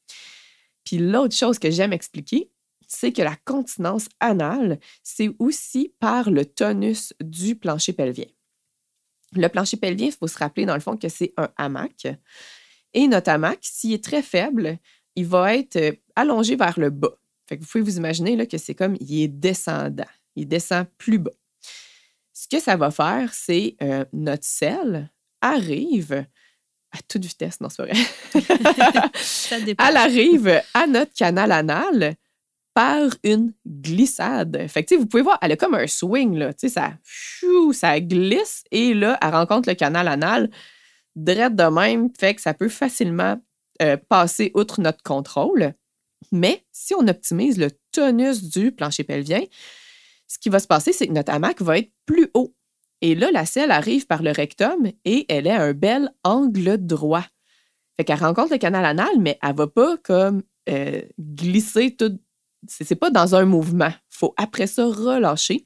Puis 0.83 0.97
l'autre 0.97 1.35
chose 1.35 1.59
que 1.59 1.69
j'aime 1.69 1.93
expliquer, 1.93 2.51
c'est 2.87 3.13
que 3.13 3.21
la 3.21 3.35
continence 3.45 4.07
anale, 4.19 4.79
c'est 5.03 5.29
aussi 5.37 5.93
par 5.99 6.31
le 6.31 6.45
tonus 6.45 7.13
du 7.21 7.55
plancher 7.55 7.93
pelvien. 7.93 8.25
Le 9.33 9.47
plancher 9.47 9.77
pelvien, 9.77 10.07
il 10.07 10.13
faut 10.13 10.27
se 10.27 10.37
rappeler 10.37 10.65
dans 10.65 10.73
le 10.73 10.79
fond 10.79 10.97
que 10.97 11.07
c'est 11.07 11.33
un 11.37 11.49
hamac. 11.55 12.07
Et 12.93 13.07
hamac, 13.25 13.59
s'il 13.61 13.93
est 13.93 14.03
très 14.03 14.21
faible, 14.21 14.77
il 15.15 15.25
va 15.25 15.55
être 15.55 15.97
allongé 16.15 16.55
vers 16.55 16.79
le 16.79 16.89
bas. 16.89 17.13
Fait 17.47 17.57
que 17.57 17.61
vous 17.61 17.67
pouvez 17.67 17.83
vous 17.83 17.97
imaginer 17.97 18.35
là, 18.35 18.45
que 18.45 18.57
c'est 18.57 18.75
comme 18.75 18.95
il 18.99 19.23
est 19.23 19.27
descendant 19.27 20.05
il 20.39 20.47
descend 20.47 20.85
plus 20.97 21.19
bas. 21.19 21.31
Ce 22.33 22.47
que 22.47 22.59
ça 22.59 22.77
va 22.77 22.91
faire, 22.91 23.33
c'est 23.33 23.75
euh, 23.81 24.05
notre 24.13 24.45
selle 24.45 25.11
arrive 25.41 26.25
à 26.91 26.97
toute 27.07 27.23
vitesse, 27.23 27.61
non, 27.61 27.69
c'est 27.69 27.83
vrai. 27.83 27.93
Elle 29.77 29.97
arrive 29.97 30.61
à 30.73 30.87
notre 30.87 31.13
canal 31.13 31.51
anal 31.51 32.15
par 32.73 33.09
une 33.23 33.53
glissade. 33.67 34.65
Fait 34.69 34.83
que, 34.83 34.95
vous 34.95 35.05
pouvez 35.05 35.21
voir, 35.21 35.37
elle 35.41 35.51
a 35.51 35.55
comme 35.57 35.75
un 35.75 35.85
swing, 35.85 36.37
là. 36.37 36.51
Ça, 36.57 36.93
ça 37.73 37.99
glisse 37.99 38.63
et 38.71 38.93
là, 38.93 39.17
elle 39.21 39.31
rencontre 39.31 39.69
le 39.69 39.75
canal 39.75 40.07
anal 40.07 40.49
direct 41.15 41.55
de 41.55 41.63
même, 41.63 42.09
fait 42.17 42.35
que 42.35 42.41
ça 42.41 42.53
peut 42.53 42.69
facilement 42.69 43.37
euh, 43.81 43.97
passer 44.09 44.51
outre 44.55 44.81
notre 44.81 45.03
contrôle. 45.03 45.73
Mais 46.31 46.65
si 46.71 46.93
on 46.93 47.07
optimise 47.07 47.57
le 47.57 47.69
tonus 47.91 48.43
du 48.43 48.71
plancher 48.71 49.03
pelvien, 49.03 49.41
ce 50.27 50.37
qui 50.37 50.49
va 50.49 50.59
se 50.59 50.67
passer, 50.67 50.93
c'est 50.93 51.07
que 51.07 51.13
notre 51.13 51.31
hamac 51.31 51.61
va 51.61 51.79
être 51.79 51.91
plus 52.05 52.29
haut. 52.33 52.53
Et 53.01 53.15
là, 53.15 53.31
la 53.31 53.45
selle 53.45 53.71
arrive 53.71 54.05
par 54.05 54.21
le 54.21 54.31
rectum 54.31 54.91
et 55.05 55.25
elle 55.29 55.47
est 55.47 55.51
un 55.51 55.73
bel 55.73 56.11
angle 56.23 56.77
droit. 56.77 57.25
Fait 57.95 58.03
qu'elle 58.03 58.19
rencontre 58.19 58.51
le 58.51 58.57
canal 58.57 58.85
anal, 58.85 59.19
mais 59.19 59.39
elle 59.41 59.55
va 59.55 59.67
pas 59.67 59.97
comme 59.97 60.43
euh, 60.69 61.01
glisser 61.17 61.95
tout. 61.95 62.19
C'est 62.67 62.95
pas 62.95 63.09
dans 63.09 63.35
un 63.35 63.45
mouvement. 63.45 63.91
faut 64.09 64.33
après 64.37 64.67
ça 64.67 64.85
relâcher 64.85 65.65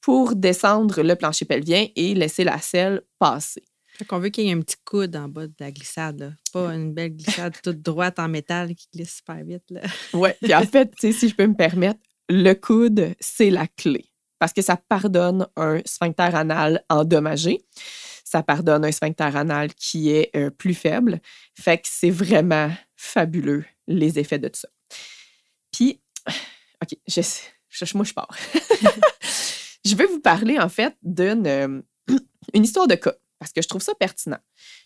pour 0.00 0.34
descendre 0.34 1.02
le 1.02 1.14
plancher 1.16 1.44
pelvien 1.44 1.86
et 1.94 2.14
laisser 2.14 2.44
la 2.44 2.58
selle 2.58 3.02
passer. 3.18 3.64
Fait 3.96 4.04
qu'on 4.04 4.18
veut 4.18 4.28
qu'il 4.28 4.44
y 4.44 4.50
ait 4.50 4.52
un 4.52 4.60
petit 4.60 4.76
coude 4.84 5.14
en 5.14 5.28
bas 5.28 5.46
de 5.46 5.54
la 5.60 5.70
glissade, 5.70 6.34
pas 6.52 6.74
une 6.74 6.92
belle 6.92 7.16
glissade 7.16 7.54
toute 7.62 7.80
droite 7.80 8.18
en 8.18 8.28
métal 8.28 8.74
qui 8.74 8.88
glisse 8.92 9.16
super 9.16 9.44
vite. 9.44 9.62
Oui, 10.12 10.30
puis 10.42 10.54
en 10.54 10.66
fait, 10.66 10.92
si 10.98 11.28
je 11.28 11.34
peux 11.34 11.46
me 11.46 11.54
permettre, 11.54 12.00
le 12.28 12.54
coude, 12.54 13.14
c'est 13.20 13.50
la 13.50 13.66
clé 13.68 14.10
parce 14.44 14.52
que 14.52 14.62
ça 14.62 14.76
pardonne 14.76 15.46
un 15.56 15.80
sphincter 15.86 16.34
anal 16.34 16.84
endommagé. 16.90 17.64
Ça 18.24 18.42
pardonne 18.42 18.84
un 18.84 18.92
sphincter 18.92 19.30
anal 19.34 19.72
qui 19.74 20.10
est 20.10 20.34
euh, 20.36 20.50
plus 20.50 20.74
faible. 20.74 21.20
Fait 21.54 21.78
que 21.78 21.88
c'est 21.90 22.10
vraiment 22.10 22.70
fabuleux, 22.96 23.64
les 23.86 24.18
effets 24.18 24.38
de 24.38 24.48
tout 24.48 24.60
ça. 24.60 24.68
Puis, 25.72 26.00
OK, 26.82 26.98
je, 27.06 27.96
moi, 27.96 28.04
je 28.04 28.12
pars. 28.12 28.28
je 29.84 29.94
vais 29.94 30.06
vous 30.06 30.20
parler, 30.20 30.58
en 30.58 30.68
fait, 30.68 30.94
d'une 31.02 31.46
euh, 31.46 31.80
une 32.52 32.64
histoire 32.64 32.86
de 32.86 32.96
cas 32.96 33.14
parce 33.44 33.52
que 33.52 33.62
je 33.62 33.68
trouve 33.68 33.82
ça 33.82 33.94
pertinent. 33.94 34.38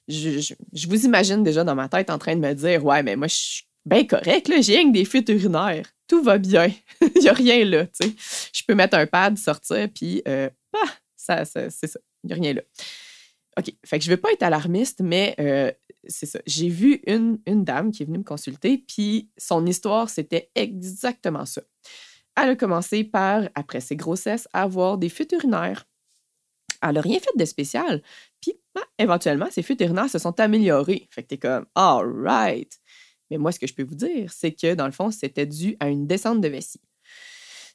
Je, 0.08 0.54
vous 0.86 1.04
imagine 1.04 1.42
déjà 1.42 1.64
dans 1.64 1.74
ma 1.74 1.88
tête 1.88 2.10
en 2.10 2.18
train 2.18 2.36
de 2.36 2.40
me 2.40 2.52
dire 2.54 2.84
Ouais, 2.84 3.02
mais 3.02 3.16
moi, 3.16 3.26
je 3.26 3.34
suis 3.34 3.64
bien 3.86 4.04
correct, 4.04 4.50
j'ai 4.60 4.76
rien 4.76 4.88
que 4.88 4.92
des 4.92 5.04
fuites 5.04 5.28
urinaires 5.28 5.86
tout 6.08 6.22
va 6.22 6.38
bien. 6.38 6.72
Il 7.00 7.20
n'y 7.20 7.28
a 7.28 7.32
rien 7.32 7.64
là, 7.64 7.86
tu 7.86 8.08
sais. 8.08 8.14
Je 8.52 8.62
peux 8.66 8.74
mettre 8.74 8.96
un 8.96 9.06
pad, 9.06 9.38
sortir, 9.38 9.88
puis 9.94 10.22
euh, 10.26 10.48
bah, 10.72 10.90
ça, 11.16 11.44
c'est 11.44 11.70
ça. 11.70 12.00
Il 12.24 12.28
n'y 12.28 12.32
a 12.32 12.36
rien 12.36 12.54
là. 12.54 12.62
OK. 13.58 13.72
Fait 13.84 13.98
que 13.98 14.04
je 14.04 14.10
ne 14.10 14.16
vais 14.16 14.20
pas 14.20 14.32
être 14.32 14.42
alarmiste, 14.42 15.00
mais 15.00 15.34
euh, 15.38 15.70
c'est 16.08 16.26
ça. 16.26 16.40
J'ai 16.46 16.68
vu 16.68 17.00
une, 17.06 17.38
une 17.46 17.64
dame 17.64 17.92
qui 17.92 18.02
est 18.02 18.06
venue 18.06 18.18
me 18.18 18.24
consulter, 18.24 18.78
puis 18.78 19.30
son 19.36 19.66
histoire, 19.66 20.08
c'était 20.08 20.50
exactement 20.54 21.44
ça. 21.44 21.62
Elle 22.40 22.50
a 22.50 22.56
commencé 22.56 23.04
par, 23.04 23.48
après 23.54 23.80
ses 23.80 23.96
grossesses, 23.96 24.48
avoir 24.52 24.96
des 24.96 25.08
fuites 25.08 25.32
urinaires. 25.32 25.86
Elle 26.82 26.94
n'a 26.94 27.00
rien 27.00 27.18
fait 27.18 27.36
de 27.36 27.44
spécial. 27.44 28.02
Puis, 28.40 28.54
bah, 28.74 28.82
éventuellement, 28.98 29.48
ses 29.50 29.62
fuites 29.62 29.80
urinaires 29.80 30.10
se 30.10 30.18
sont 30.18 30.38
améliorées. 30.40 31.08
Fait 31.10 31.22
que 31.22 31.28
t'es 31.28 31.38
comme, 31.38 31.66
all 31.74 32.06
right. 32.22 32.78
Mais 33.30 33.38
moi, 33.38 33.52
ce 33.52 33.58
que 33.58 33.66
je 33.66 33.74
peux 33.74 33.82
vous 33.82 33.94
dire, 33.94 34.32
c'est 34.32 34.52
que 34.52 34.74
dans 34.74 34.86
le 34.86 34.92
fond, 34.92 35.10
c'était 35.10 35.46
dû 35.46 35.76
à 35.80 35.88
une 35.88 36.06
descente 36.06 36.40
de 36.40 36.48
vessie. 36.48 36.80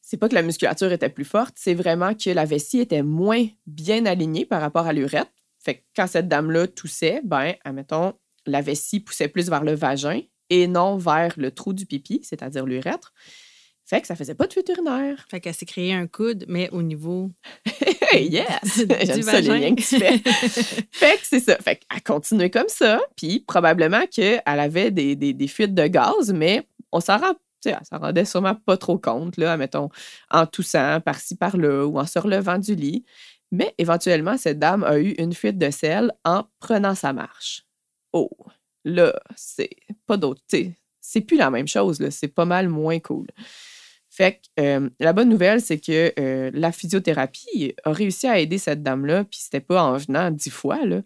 C'est 0.02 0.18
pas 0.18 0.30
que 0.30 0.36
la 0.36 0.42
musculature 0.42 0.92
était 0.92 1.10
plus 1.10 1.26
forte, 1.26 1.56
c'est 1.58 1.74
vraiment 1.74 2.14
que 2.14 2.30
la 2.30 2.46
vessie 2.46 2.80
était 2.80 3.04
moins 3.04 3.48
bien 3.66 4.06
alignée 4.06 4.46
par 4.46 4.62
rapport 4.62 4.86
à 4.86 4.94
l'urètre. 4.94 5.32
Fait 5.60 5.76
que 5.76 5.82
quand 5.96 6.08
cette 6.08 6.28
dame-là 6.28 6.68
toussait, 6.68 7.22
ben, 7.24 7.56
admettons, 7.64 8.14
la 8.46 8.62
vessie 8.62 9.00
poussait 9.00 9.30
plus 9.30 9.50
vers 9.50 9.64
le 9.64 9.74
vagin 9.74 10.22
et 10.50 10.68
non 10.68 10.98
vers 10.98 11.34
le 11.38 11.52
trou 11.52 11.74
du 11.74 11.86
pipi, 11.86 12.20
c'est-à-dire 12.24 12.66
l'urètre. 12.66 13.14
Fait 13.86 14.02
que 14.02 14.08
ça 14.08 14.16
faisait 14.16 14.36
pas 14.36 14.48
de 14.48 14.54
fuite 14.54 14.70
urinaire. 14.70 15.26
Fait 15.30 15.40
qu'elle 15.40 15.54
s'est 15.54 15.66
créé 15.66 15.94
un 15.94 16.08
coude, 16.08 16.46
mais 16.48 16.70
au 16.72 16.82
niveau. 16.82 17.32
yes! 18.30 18.86
J'aime 19.04 19.22
ça 19.22 19.42
les 19.42 19.60
liens 19.60 19.76
que 19.76 19.82
tu 19.82 20.00
fais. 20.00 20.18
fait 20.92 21.18
que 21.18 21.24
c'est 21.24 21.40
ça. 21.40 21.58
Fait 21.58 21.78
qu'elle 21.78 22.04
continuait 22.04 22.50
comme 22.50 22.70
ça, 22.70 23.02
puis 23.16 23.44
probablement 23.48 24.06
qu'elle 24.08 24.42
avait 24.46 24.92
des, 24.92 25.16
des, 25.16 25.48
fuites 25.48 25.74
de 25.74 25.88
gaz, 25.88 26.32
mais 26.34 26.68
on 26.92 27.00
s'en 27.00 27.18
rend 27.18 27.34
ça 27.84 27.98
rendait 27.98 28.26
sûrement 28.26 28.56
pas 28.56 28.78
trop 28.78 28.98
compte, 28.98 29.38
là, 29.38 29.56
mettons, 29.58 29.90
en 30.30 30.46
toussant 30.46 31.00
par-ci, 31.02 31.36
par-là, 31.36 31.86
ou 31.86 31.98
en 31.98 32.06
se 32.06 32.20
relevant 32.20 32.58
du 32.58 32.76
lit. 32.76 33.06
Mais 33.52 33.74
éventuellement, 33.78 34.38
cette 34.38 34.60
dame 34.60 34.84
a 34.84 34.98
eu 34.98 35.12
une 35.12 35.34
fuite 35.34 35.58
de 35.58 35.70
sel 35.70 36.12
en 36.26 36.46
prenant 36.60 36.96
sa 36.96 37.14
marche. 37.14 37.66
Oh, 38.12 38.30
là, 38.84 39.14
c'est 39.36 39.70
pas 40.08 40.18
d'autre. 40.18 40.42
C'est 41.00 41.22
plus 41.22 41.38
la 41.38 41.52
même 41.52 41.68
chose, 41.68 42.00
là. 42.00 42.12
C'est 42.12 42.28
pas 42.28 42.46
mal 42.46 42.68
moins 42.68 43.00
cool. 43.00 43.28
Fait 44.16 44.34
que 44.34 44.62
euh, 44.62 44.90
la 45.00 45.12
bonne 45.12 45.30
nouvelle, 45.30 45.60
c'est 45.60 45.80
que 45.80 46.14
euh, 46.20 46.52
la 46.54 46.72
physiothérapie 46.72 47.74
a 47.84 47.92
réussi 47.92 48.28
à 48.28 48.38
aider 48.38 48.60
cette 48.60 48.84
dame-là, 48.84 49.24
puis 49.24 49.40
c'était 49.42 49.60
pas 49.60 49.82
en 49.82 49.98
venant 49.98 50.30
dix 50.30 50.52
fois, 50.52 50.86
là. 50.86 51.02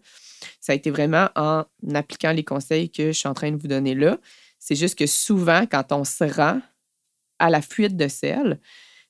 Ça 0.60 0.72
a 0.72 0.74
été 0.74 0.90
vraiment 0.90 1.30
en 1.34 1.64
appliquant 1.94 2.32
les 2.32 2.44
conseils 2.44 2.90
que 2.90 3.06
je 3.06 3.12
suis 3.12 3.26
en 3.26 3.32
train 3.32 3.50
de 3.50 3.56
vous 3.56 3.66
donner 3.66 3.94
là. 3.94 4.18
C'est 4.58 4.74
juste 4.74 4.98
que 4.98 5.06
souvent, 5.06 5.64
quand 5.64 5.90
on 5.90 6.04
se 6.04 6.24
rend 6.24 6.60
à 7.38 7.48
la 7.48 7.62
fuite 7.62 7.96
de 7.96 8.08
sel, 8.08 8.60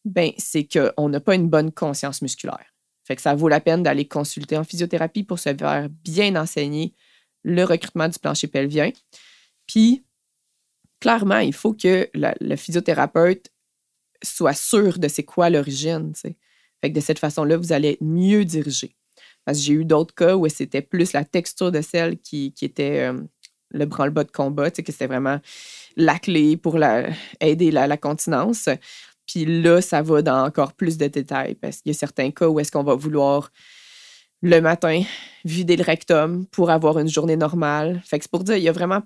ben 0.04 0.30
c'est 0.38 0.64
qu'on 0.64 1.08
n'a 1.08 1.18
pas 1.18 1.34
une 1.34 1.48
bonne 1.48 1.72
conscience 1.72 2.22
musculaire. 2.22 2.72
Fait 3.04 3.16
que 3.16 3.22
ça 3.22 3.34
vaut 3.34 3.48
la 3.48 3.60
peine 3.60 3.82
d'aller 3.82 4.06
consulter 4.06 4.56
en 4.56 4.62
physiothérapie 4.62 5.24
pour 5.24 5.40
se 5.40 5.52
faire 5.52 5.88
bien 6.04 6.36
enseigner 6.36 6.94
le 7.42 7.64
recrutement 7.64 8.08
du 8.08 8.18
plancher 8.20 8.46
pelvien. 8.46 8.92
Puis, 9.66 10.04
clairement, 11.00 11.38
il 11.38 11.52
faut 11.52 11.74
que 11.74 12.08
le 12.14 12.56
physiothérapeute 12.56 13.50
soit 14.22 14.54
sûr 14.54 14.98
de 14.98 15.08
c'est 15.08 15.25
quoi 15.25 15.50
l'origine. 15.50 16.12
Fait 16.80 16.90
de 16.90 17.00
cette 17.00 17.18
façon-là, 17.18 17.56
vous 17.56 17.72
allez 17.72 17.90
être 17.90 18.02
mieux 18.02 18.44
dirigé. 18.44 18.94
Parce 19.44 19.58
que 19.58 19.64
j'ai 19.64 19.72
eu 19.75 19.84
d'autres 19.84 20.14
cas 20.14 20.37
où 20.37 20.48
c'était 20.48 20.82
plus 20.82 21.12
la 21.12 21.25
texture 21.25 21.72
de 21.72 21.80
sel 21.80 22.18
qui, 22.18 22.52
était 22.60 23.08
euh, 23.10 23.20
le 23.70 23.87
branle-bas 23.87 24.25
de 24.25 24.30
combat, 24.30 24.70
que 24.70 24.92
c'était 24.92 25.06
vraiment 25.06 25.40
la 25.96 26.18
clé 26.18 26.56
pour 26.56 26.78
la, 26.78 27.08
aider 27.40 27.70
la, 27.70 27.96
continence. 27.96 28.68
Puis 29.26 29.44
là, 29.44 29.80
ça 29.80 30.02
va 30.02 30.22
dans 30.22 30.44
encore 30.44 30.72
plus 30.75 30.98
de 30.98 31.06
détails 31.06 31.54
parce 31.54 31.78
qu'il 31.78 31.90
y 31.92 31.94
a 31.94 31.98
certains 31.98 32.30
cas 32.30 32.48
où 32.48 32.60
est-ce 32.60 32.70
qu'on 32.70 32.84
va 32.84 32.94
vouloir 32.94 33.50
le 34.42 34.60
matin 34.60 35.02
vider 35.44 35.76
le 35.76 35.82
rectum 35.82 36.46
pour 36.46 36.70
avoir 36.70 36.98
une 36.98 37.08
journée 37.08 37.37
normale. 37.37 38.00
Fait 38.04 38.18
que 38.18 38.25
c'est 38.25 38.30
pour 38.30 38.44
dire, 38.44 38.56
il 38.56 38.62
y 38.62 38.68
a 38.68 38.72
vraiment 38.72 39.02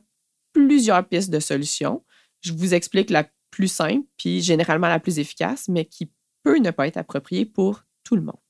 plusieurs 0.53 1.07
pistes 1.07 1.31
de 1.31 1.41
solutions. 1.41 2.05
Je 2.41 2.53
vous 2.53 2.75
explique 2.75 3.11
la 3.11 3.27
plus 3.53 3.69
simple, 3.69 4.05
puis 4.17 4.43
généralement 4.43 4.89
la 4.89 4.99
plus 4.99 5.21
efficace, 5.21 5.69
mais 5.69 5.85
qui 5.85 6.11
peut 6.43 6.59
ne 6.59 6.73
pas 6.73 6.89
être 6.89 6.97
appropriée 6.97 7.47
pour 7.47 7.85
tout 8.03 8.17
le 8.17 8.23
monde. 8.23 8.41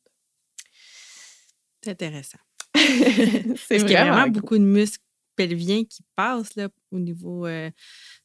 C'est 1.83 1.91
intéressant. 1.91 2.39
c'est 2.75 3.79
vraiment, 3.79 3.89
y 3.89 3.97
a 3.97 4.13
vraiment 4.13 4.29
beaucoup 4.29 4.57
de 4.57 4.65
muscles 4.65 5.05
pelviens 5.37 5.85
qui 5.85 6.05
passent 6.15 6.55
là, 6.57 6.69
au 6.91 6.99
niveau 6.99 7.47
euh, 7.47 7.71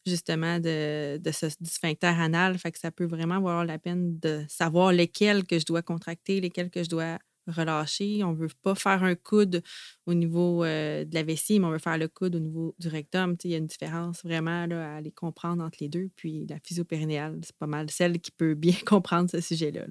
justement 0.05 0.59
de, 0.59 1.17
de 1.17 1.31
ce, 1.31 1.47
du 1.59 1.69
sphincter 1.69 2.07
anal. 2.07 2.57
Fait 2.57 2.71
que 2.71 2.79
ça 2.79 2.91
peut 2.91 3.05
vraiment 3.05 3.41
valoir 3.41 3.65
la 3.65 3.79
peine 3.79 4.19
de 4.19 4.45
savoir 4.47 4.91
lesquels 4.91 5.45
que 5.45 5.59
je 5.59 5.65
dois 5.65 5.81
contracter, 5.81 6.39
lesquels 6.39 6.69
que 6.69 6.83
je 6.83 6.89
dois 6.89 7.17
relâcher. 7.51 8.23
On 8.23 8.31
ne 8.31 8.37
veut 8.37 8.49
pas 8.63 8.75
faire 8.75 9.03
un 9.03 9.15
coude 9.15 9.61
au 10.05 10.13
niveau 10.13 10.63
euh, 10.63 11.05
de 11.05 11.13
la 11.13 11.23
vessie, 11.23 11.59
mais 11.59 11.67
on 11.67 11.71
veut 11.71 11.79
faire 11.79 11.97
le 11.97 12.07
coude 12.07 12.35
au 12.35 12.39
niveau 12.39 12.75
du 12.79 12.87
rectum. 12.87 13.35
Il 13.43 13.51
y 13.51 13.55
a 13.55 13.57
une 13.57 13.67
différence 13.67 14.23
vraiment 14.23 14.65
là, 14.65 14.95
à 14.95 15.01
les 15.01 15.11
comprendre 15.11 15.63
entre 15.63 15.77
les 15.81 15.89
deux. 15.89 16.09
Puis 16.15 16.45
la 16.49 16.59
physio-périnéale, 16.59 17.39
c'est 17.43 17.55
pas 17.55 17.67
mal 17.67 17.89
celle 17.89 18.19
qui 18.19 18.31
peut 18.31 18.53
bien 18.53 18.75
comprendre 18.85 19.29
ce 19.29 19.41
sujet-là. 19.41 19.81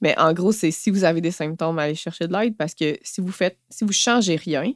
Mais 0.00 0.18
en 0.18 0.32
gros, 0.32 0.52
c'est 0.52 0.70
si 0.70 0.90
vous 0.90 1.04
avez 1.04 1.20
des 1.20 1.30
symptômes, 1.30 1.78
allez 1.78 1.94
chercher 1.94 2.28
de 2.28 2.32
l'aide 2.32 2.56
parce 2.56 2.74
que 2.74 2.98
si 3.02 3.20
vous 3.20 3.32
faites, 3.32 3.58
si 3.70 3.84
vous 3.84 3.92
changez 3.92 4.36
rien, 4.36 4.72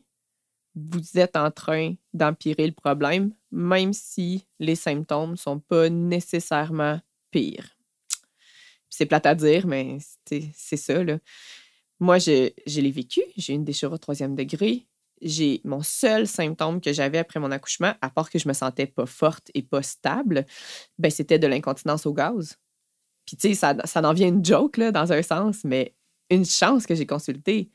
vous 0.77 1.19
êtes 1.19 1.37
en 1.37 1.51
train 1.51 1.95
d'empirer 2.13 2.67
le 2.67 2.73
problème, 2.73 3.33
même 3.51 3.95
si 3.95 4.47
les 4.59 4.77
symptômes 4.77 5.33
ne 5.33 5.37
sont 5.37 5.59
pas 5.59 5.89
nécessairement 5.89 7.01
pires. 7.31 7.71
C'est 8.91 9.07
plate 9.07 9.27
à 9.27 9.35
dire, 9.35 9.67
mais 9.67 9.99
c'est 10.27 10.77
ça. 10.77 11.03
Là. 11.03 11.19
Moi, 12.01 12.19
je, 12.19 12.51
l'ai 12.81 12.91
vécu. 12.91 13.23
J'ai 13.37 13.55
une 13.55 13.65
déchirure 13.65 13.99
troisième 13.99 14.35
degré. 14.35 14.87
J'ai 15.23 15.61
mon 15.65 15.83
seul 15.83 16.27
symptôme 16.27 16.81
que 16.81 16.93
j'avais 16.93 17.19
après 17.19 17.41
mon 17.41 17.51
accouchement, 17.51 17.95
à 18.03 18.11
part 18.11 18.31
que 18.31 18.39
je 18.39 18.49
me 18.49 18.53
sentais 18.53 18.87
pas 18.87 19.07
forte 19.07 19.51
et 19.55 19.63
pas 19.63 19.83
stable, 19.83 20.45
ben, 20.99 21.11
c'était 21.11 21.39
de 21.39 21.47
l'incontinence 21.47 22.05
au 22.05 22.13
gaz. 22.13 22.59
Puis, 23.25 23.37
tu 23.37 23.49
sais, 23.49 23.55
ça, 23.55 23.75
ça 23.85 24.03
en 24.03 24.13
vient 24.13 24.29
une 24.29 24.45
joke, 24.45 24.79
dans 24.79 25.13
un 25.13 25.23
sens, 25.23 25.65
mais 25.65 25.95
une 26.29 26.45
chance 26.45 26.87
que 26.87 26.95
j'ai 26.95 27.07
consulté. 27.07 27.71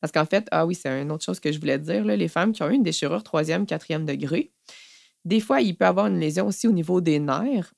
Parce 0.00 0.12
qu'en 0.12 0.26
fait, 0.26 0.46
ah 0.50 0.66
oui, 0.66 0.74
c'est 0.74 1.02
une 1.02 1.10
autre 1.10 1.24
chose 1.24 1.40
que 1.40 1.50
je 1.50 1.58
voulais 1.58 1.78
dire, 1.78 2.04
les 2.04 2.28
femmes 2.28 2.52
qui 2.52 2.62
ont 2.62 2.70
eu 2.70 2.74
une 2.74 2.82
déchirure 2.82 3.22
troisième, 3.22 3.66
quatrième 3.66 4.04
degré, 4.04 4.52
des 5.24 5.40
fois, 5.40 5.60
il 5.60 5.76
peut 5.76 5.86
avoir 5.86 6.06
une 6.06 6.20
lésion 6.20 6.46
aussi 6.46 6.68
au 6.68 6.72
niveau 6.72 7.00
des 7.00 7.18
nerfs. 7.18 7.72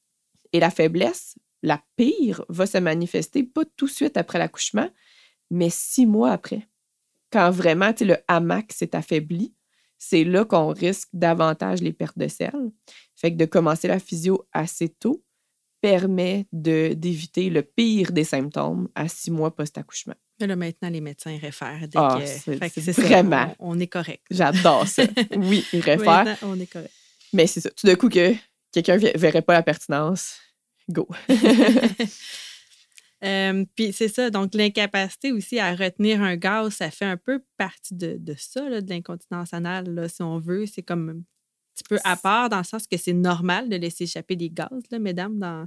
Et 0.52 0.60
la 0.60 0.70
faiblesse, 0.70 1.36
la 1.62 1.82
pire, 1.96 2.44
va 2.48 2.66
se 2.66 2.78
manifester 2.78 3.44
pas 3.44 3.62
tout 3.76 3.86
de 3.86 3.90
suite 3.90 4.16
après 4.16 4.38
l'accouchement, 4.38 4.88
mais 5.50 5.70
six 5.70 6.06
mois 6.06 6.32
après. 6.32 6.68
Quand 7.30 7.50
vraiment 7.50 7.92
le 8.00 8.16
hamac 8.28 8.72
s'est 8.72 8.94
affaibli, 8.94 9.54
c'est 9.98 10.24
là 10.24 10.44
qu'on 10.44 10.68
risque 10.68 11.08
davantage 11.12 11.80
les 11.80 11.92
pertes 11.92 12.18
de 12.18 12.28
sel. 12.28 12.70
Fait 13.14 13.32
que 13.32 13.36
de 13.36 13.44
commencer 13.44 13.88
la 13.88 13.98
physio 13.98 14.46
assez 14.52 14.88
tôt 14.88 15.22
permet 15.80 16.46
d'éviter 16.52 17.50
le 17.50 17.62
pire 17.62 18.12
des 18.12 18.24
symptômes 18.24 18.88
à 18.94 19.08
six 19.08 19.30
mois 19.30 19.54
post-accouchement. 19.54 20.14
Mais 20.40 20.46
là, 20.46 20.56
maintenant, 20.56 20.90
les 20.90 21.00
médecins 21.00 21.38
réfèrent. 21.38 21.80
ah, 21.94 22.18
c'est 22.24 22.92
vraiment. 22.92 23.54
on, 23.58 23.78
est 23.78 23.86
correct. 23.86 24.22
J'adore 24.30 24.86
ça. 24.86 25.04
oui, 25.36 25.64
ils 25.72 25.80
réfèrent. 25.80 26.36
on 26.42 26.58
est 26.60 26.70
correct. 26.70 26.92
Mais 27.32 27.46
c'est 27.46 27.60
ça. 27.60 27.70
Tout 27.70 27.86
d'un 27.86 27.94
coup, 27.94 28.08
que 28.08 28.34
quelqu'un 28.72 28.96
ne 28.96 29.18
verrait 29.18 29.42
pas 29.42 29.54
la 29.54 29.62
pertinence, 29.62 30.38
go. 30.90 31.08
Euh, 33.24 33.64
puis 33.74 33.92
c'est 33.92 34.08
ça, 34.08 34.30
donc 34.30 34.54
l'incapacité 34.54 35.32
aussi 35.32 35.58
à 35.58 35.74
retenir 35.74 36.20
un 36.22 36.36
gaz, 36.36 36.74
ça 36.74 36.90
fait 36.90 37.06
un 37.06 37.16
peu 37.16 37.42
partie 37.56 37.94
de, 37.94 38.18
ça, 38.36 38.80
de 38.80 38.88
l'incontinence 38.88 39.54
anale, 39.54 39.88
là, 39.94 40.08
si 40.08 40.22
on 40.22 40.38
veut. 40.38 40.66
C'est 40.66 40.82
comme 40.82 41.08
un 41.08 41.20
petit 41.74 41.84
peu 41.88 41.98
à 42.04 42.16
part, 42.16 42.48
dans 42.48 42.58
le 42.58 42.64
sens 42.64 42.86
que 42.86 42.96
c'est 42.96 43.14
normal 43.14 43.68
de 43.68 43.76
laisser 43.76 44.04
échapper 44.04 44.36
des 44.36 44.50
gaz, 44.50 44.82
là, 44.90 44.98
mesdames, 44.98 45.38
dans, 45.38 45.66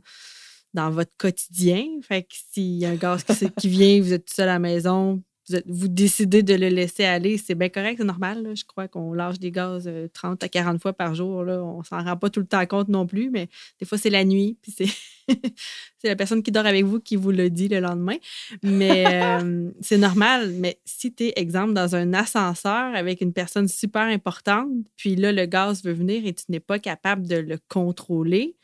dans 0.73 0.91
votre 0.91 1.11
quotidien. 1.17 1.85
Fait 2.01 2.23
que 2.23 2.35
s'il 2.51 2.77
y 2.77 2.85
a 2.85 2.89
un 2.89 2.95
gaz 2.95 3.23
qui, 3.57 3.67
vient, 3.67 3.99
vous 4.01 4.13
êtes 4.13 4.25
tout 4.25 4.33
seul 4.33 4.49
à 4.49 4.53
la 4.53 4.59
maison, 4.59 5.23
vous, 5.65 5.87
décidez 5.87 6.43
de 6.43 6.53
le 6.53 6.67
laisser 6.69 7.05
aller, 7.05 7.37
c'est 7.37 7.55
bien 7.55 7.69
correct, 7.69 7.97
c'est 7.97 8.05
normal. 8.05 8.55
Je 8.55 8.65
crois 8.65 8.87
qu'on 8.87 9.13
lâche 9.13 9.39
des 9.39 9.51
gaz 9.51 9.89
30 10.13 10.43
euh, 10.43 10.45
à 10.45 10.49
40 10.49 10.81
fois 10.81 10.93
par 10.93 11.15
jour. 11.15 11.43
Là. 11.43 11.63
On 11.63 11.83
s'en 11.83 12.03
rend 12.03 12.17
pas 12.17 12.29
tout 12.29 12.39
le 12.39 12.45
temps 12.45 12.65
compte 12.65 12.89
non 12.89 13.07
plus, 13.07 13.29
mais 13.31 13.49
des 13.79 13.85
fois, 13.85 13.97
c'est 13.97 14.09
la 14.09 14.23
nuit, 14.23 14.57
puis 14.61 14.71
c'est, 14.71 14.87
la 16.03 16.15
personne 16.15 16.43
qui 16.43 16.51
dort 16.51 16.65
avec 16.65 16.85
vous 16.85 16.99
qui 16.99 17.15
vous 17.15 17.31
le 17.31 17.49
dit 17.49 17.67
le 17.67 17.79
lendemain. 17.79 18.17
Mais 18.63 19.05
euh, 19.07 19.71
c'est 19.81 19.97
normal. 19.97 20.53
Mais 20.57 20.79
si 20.85 21.13
tu 21.13 21.25
es, 21.25 21.33
exemple, 21.35 21.73
dans 21.73 21.95
un 21.95 22.13
ascenseur 22.13 22.95
avec 22.95 23.21
une 23.21 23.33
personne 23.33 23.67
super 23.67 24.03
importante, 24.03 24.69
puis 24.95 25.15
là, 25.15 25.31
le 25.31 25.45
gaz 25.45 25.83
veut 25.83 25.93
venir 25.93 26.25
et 26.25 26.33
tu 26.33 26.45
n'es 26.49 26.59
pas 26.59 26.79
capable 26.79 27.27
de 27.27 27.37
le 27.37 27.57
contrôler, 27.67 28.55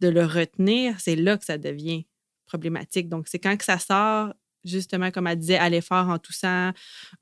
de 0.00 0.08
le 0.08 0.24
retenir, 0.24 0.96
c'est 0.98 1.16
là 1.16 1.36
que 1.36 1.44
ça 1.44 1.58
devient 1.58 2.06
problématique. 2.46 3.08
Donc, 3.08 3.28
c'est 3.28 3.38
quand 3.38 3.56
que 3.56 3.64
ça 3.64 3.78
sort, 3.78 4.34
justement, 4.64 5.10
comme 5.10 5.26
elle 5.26 5.38
disait, 5.38 5.56
à 5.56 5.68
l'effort 5.70 6.08
en 6.08 6.18
toussant, 6.18 6.72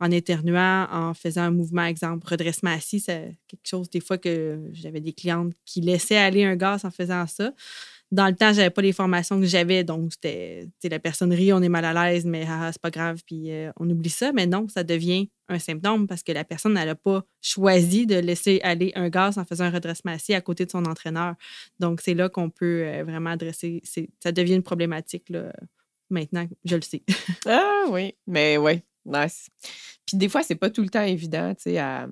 en 0.00 0.10
éternuant, 0.10 0.88
en 0.90 1.14
faisant 1.14 1.42
un 1.42 1.50
mouvement, 1.50 1.84
exemple, 1.84 2.26
redressement 2.26 2.70
assis, 2.70 3.00
c'est 3.00 3.38
quelque 3.46 3.66
chose, 3.66 3.88
des 3.90 4.00
fois, 4.00 4.18
que 4.18 4.60
j'avais 4.72 5.00
des 5.00 5.12
clientes 5.12 5.52
qui 5.64 5.80
laissaient 5.80 6.16
aller 6.16 6.44
un 6.44 6.56
gaz 6.56 6.84
en 6.84 6.90
faisant 6.90 7.26
ça 7.26 7.52
dans 8.12 8.26
le 8.26 8.34
temps, 8.34 8.52
j'avais 8.52 8.70
pas 8.70 8.82
les 8.82 8.92
formations 8.92 9.38
que 9.38 9.46
j'avais, 9.46 9.84
donc 9.84 10.12
c'était 10.12 10.68
la 10.82 10.98
personne 10.98 11.32
rit, 11.32 11.52
on 11.52 11.62
est 11.62 11.68
mal 11.68 11.84
à 11.84 11.92
l'aise, 11.92 12.24
mais 12.24 12.44
c'est 12.72 12.80
pas 12.80 12.90
grave, 12.90 13.22
puis 13.24 13.52
euh, 13.52 13.70
on 13.78 13.88
oublie 13.88 14.10
ça. 14.10 14.32
Mais 14.32 14.46
non, 14.46 14.66
ça 14.68 14.82
devient 14.82 15.30
un 15.48 15.60
symptôme 15.60 16.08
parce 16.08 16.24
que 16.24 16.32
la 16.32 16.42
personne 16.42 16.74
n'a 16.74 16.94
pas 16.94 17.24
choisi 17.40 18.06
de 18.06 18.16
laisser 18.16 18.60
aller 18.62 18.90
un 18.96 19.08
gaz 19.10 19.38
en 19.38 19.44
faisant 19.44 19.64
un 19.64 19.70
redressement 19.70 20.12
assis 20.12 20.34
à 20.34 20.40
côté 20.40 20.66
de 20.66 20.70
son 20.70 20.84
entraîneur. 20.86 21.36
Donc, 21.78 22.00
c'est 22.00 22.14
là 22.14 22.28
qu'on 22.28 22.50
peut 22.50 22.82
euh, 22.84 23.04
vraiment 23.04 23.30
adresser. 23.30 23.80
Ça 24.20 24.32
devient 24.32 24.54
une 24.54 24.64
problématique 24.64 25.28
là, 25.28 25.52
maintenant, 26.10 26.48
je 26.64 26.74
le 26.74 26.82
sais. 26.82 27.02
ah 27.46 27.84
oui, 27.90 28.16
mais 28.26 28.56
oui, 28.56 28.82
nice. 29.04 29.48
Puis 30.04 30.16
des 30.16 30.28
fois, 30.28 30.42
c'est 30.42 30.56
pas 30.56 30.70
tout 30.70 30.82
le 30.82 30.88
temps 30.88 31.04
évident, 31.04 31.54
à, 31.76 32.08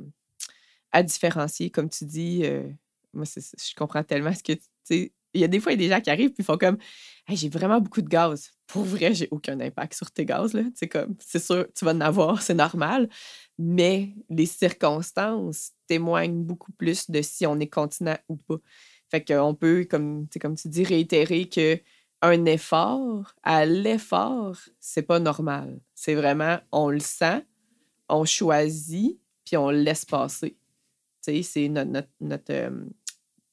à, 0.92 1.02
différencier, 1.02 1.70
comme 1.70 1.90
tu 1.90 2.04
dis. 2.04 2.42
Euh, 2.44 2.68
moi, 3.12 3.24
je 3.24 3.74
comprends 3.74 4.04
tellement 4.04 4.32
ce 4.32 4.44
que 4.44 4.52
tu 4.52 4.62
sais 4.84 5.12
il 5.34 5.40
y 5.40 5.44
a 5.44 5.48
des 5.48 5.60
fois, 5.60 5.72
il 5.72 5.80
y 5.80 5.84
a 5.84 5.88
des 5.88 5.94
gens 5.94 6.00
qui 6.00 6.10
arrivent 6.10 6.32
puis 6.32 6.44
font 6.44 6.56
comme 6.56 6.78
j'ai 7.36 7.48
vraiment 7.48 7.80
beaucoup 7.80 8.00
de 8.02 8.08
gaz. 8.08 8.50
Pour 8.66 8.84
vrai, 8.84 9.14
j'ai 9.14 9.28
aucun 9.30 9.60
impact 9.60 9.94
sur 9.94 10.10
tes 10.10 10.24
gaz. 10.24 10.56
C'est 10.74 10.88
comme 10.88 11.14
c'est 11.18 11.38
sûr, 11.42 11.66
tu 11.74 11.84
vas 11.84 11.92
en 11.92 12.00
avoir, 12.00 12.42
c'est 12.42 12.54
normal. 12.54 13.08
Mais 13.58 14.14
les 14.30 14.46
circonstances 14.46 15.72
témoignent 15.86 16.42
beaucoup 16.44 16.72
plus 16.72 17.10
de 17.10 17.20
si 17.22 17.46
on 17.46 17.58
est 17.60 17.68
continent 17.68 18.16
ou 18.28 18.36
pas. 18.36 18.56
Fait 19.10 19.24
qu'on 19.24 19.54
peut, 19.54 19.86
comme, 19.88 20.26
comme 20.40 20.54
tu 20.54 20.68
dis, 20.68 20.84
réitérer 20.84 21.48
que 21.48 21.78
un 22.20 22.44
effort 22.46 23.34
à 23.42 23.64
l'effort, 23.64 24.56
c'est 24.80 25.02
pas 25.02 25.20
normal. 25.20 25.80
C'est 25.94 26.14
vraiment, 26.14 26.58
on 26.72 26.90
le 26.90 27.00
sent, 27.00 27.44
on 28.08 28.24
choisit, 28.24 29.18
puis 29.44 29.56
on 29.56 29.70
laisse 29.70 30.04
passer. 30.04 30.56
c'est 31.22 31.68
notre, 31.68 32.08
notre, 32.20 32.52
euh, 32.52 32.70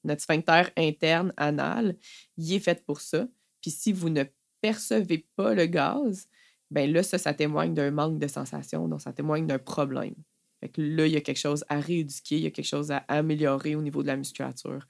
notre 0.06 0.22
sphincter 0.22 0.63
interne 0.78 1.34
anal, 1.38 1.98
il 2.38 2.54
est 2.54 2.60
fait 2.60 2.86
pour 2.86 3.02
ça. 3.02 3.28
Puis 3.62 3.72
si 3.72 3.91
vous 3.91 4.10
ne 4.10 4.24
percevez 4.62 5.28
pas 5.36 5.54
le 5.54 5.65
gaz, 5.65 6.28
ben 6.72 6.91
là, 6.91 7.04
ça, 7.04 7.18
ça 7.18 7.34
témoigne 7.34 7.74
d'un 7.74 7.91
manque 7.91 8.20
de 8.20 8.28
sensation, 8.28 8.88
donc 8.88 9.02
ça 9.02 9.13
témoigne 9.13 9.48
d'un 9.48 9.60
problème. 9.60 10.15
Fait 10.60 10.70
que 10.70 10.82
là, 10.82 11.06
il 11.06 11.13
y 11.13 11.18
a 11.18 11.22
quelque 11.22 11.39
chose 11.39 11.63
à 11.70 11.80
rééduquer, 11.80 12.38
il 12.38 12.44
y 12.44 12.48
a 12.48 12.52
quelque 12.52 12.65
chose 12.65 12.91
à 12.91 12.98
améliorer 13.08 13.76
au 13.76 13.82
niveau 13.82 14.02
de 14.02 14.08
la 14.08 14.15
musculature 14.15 14.88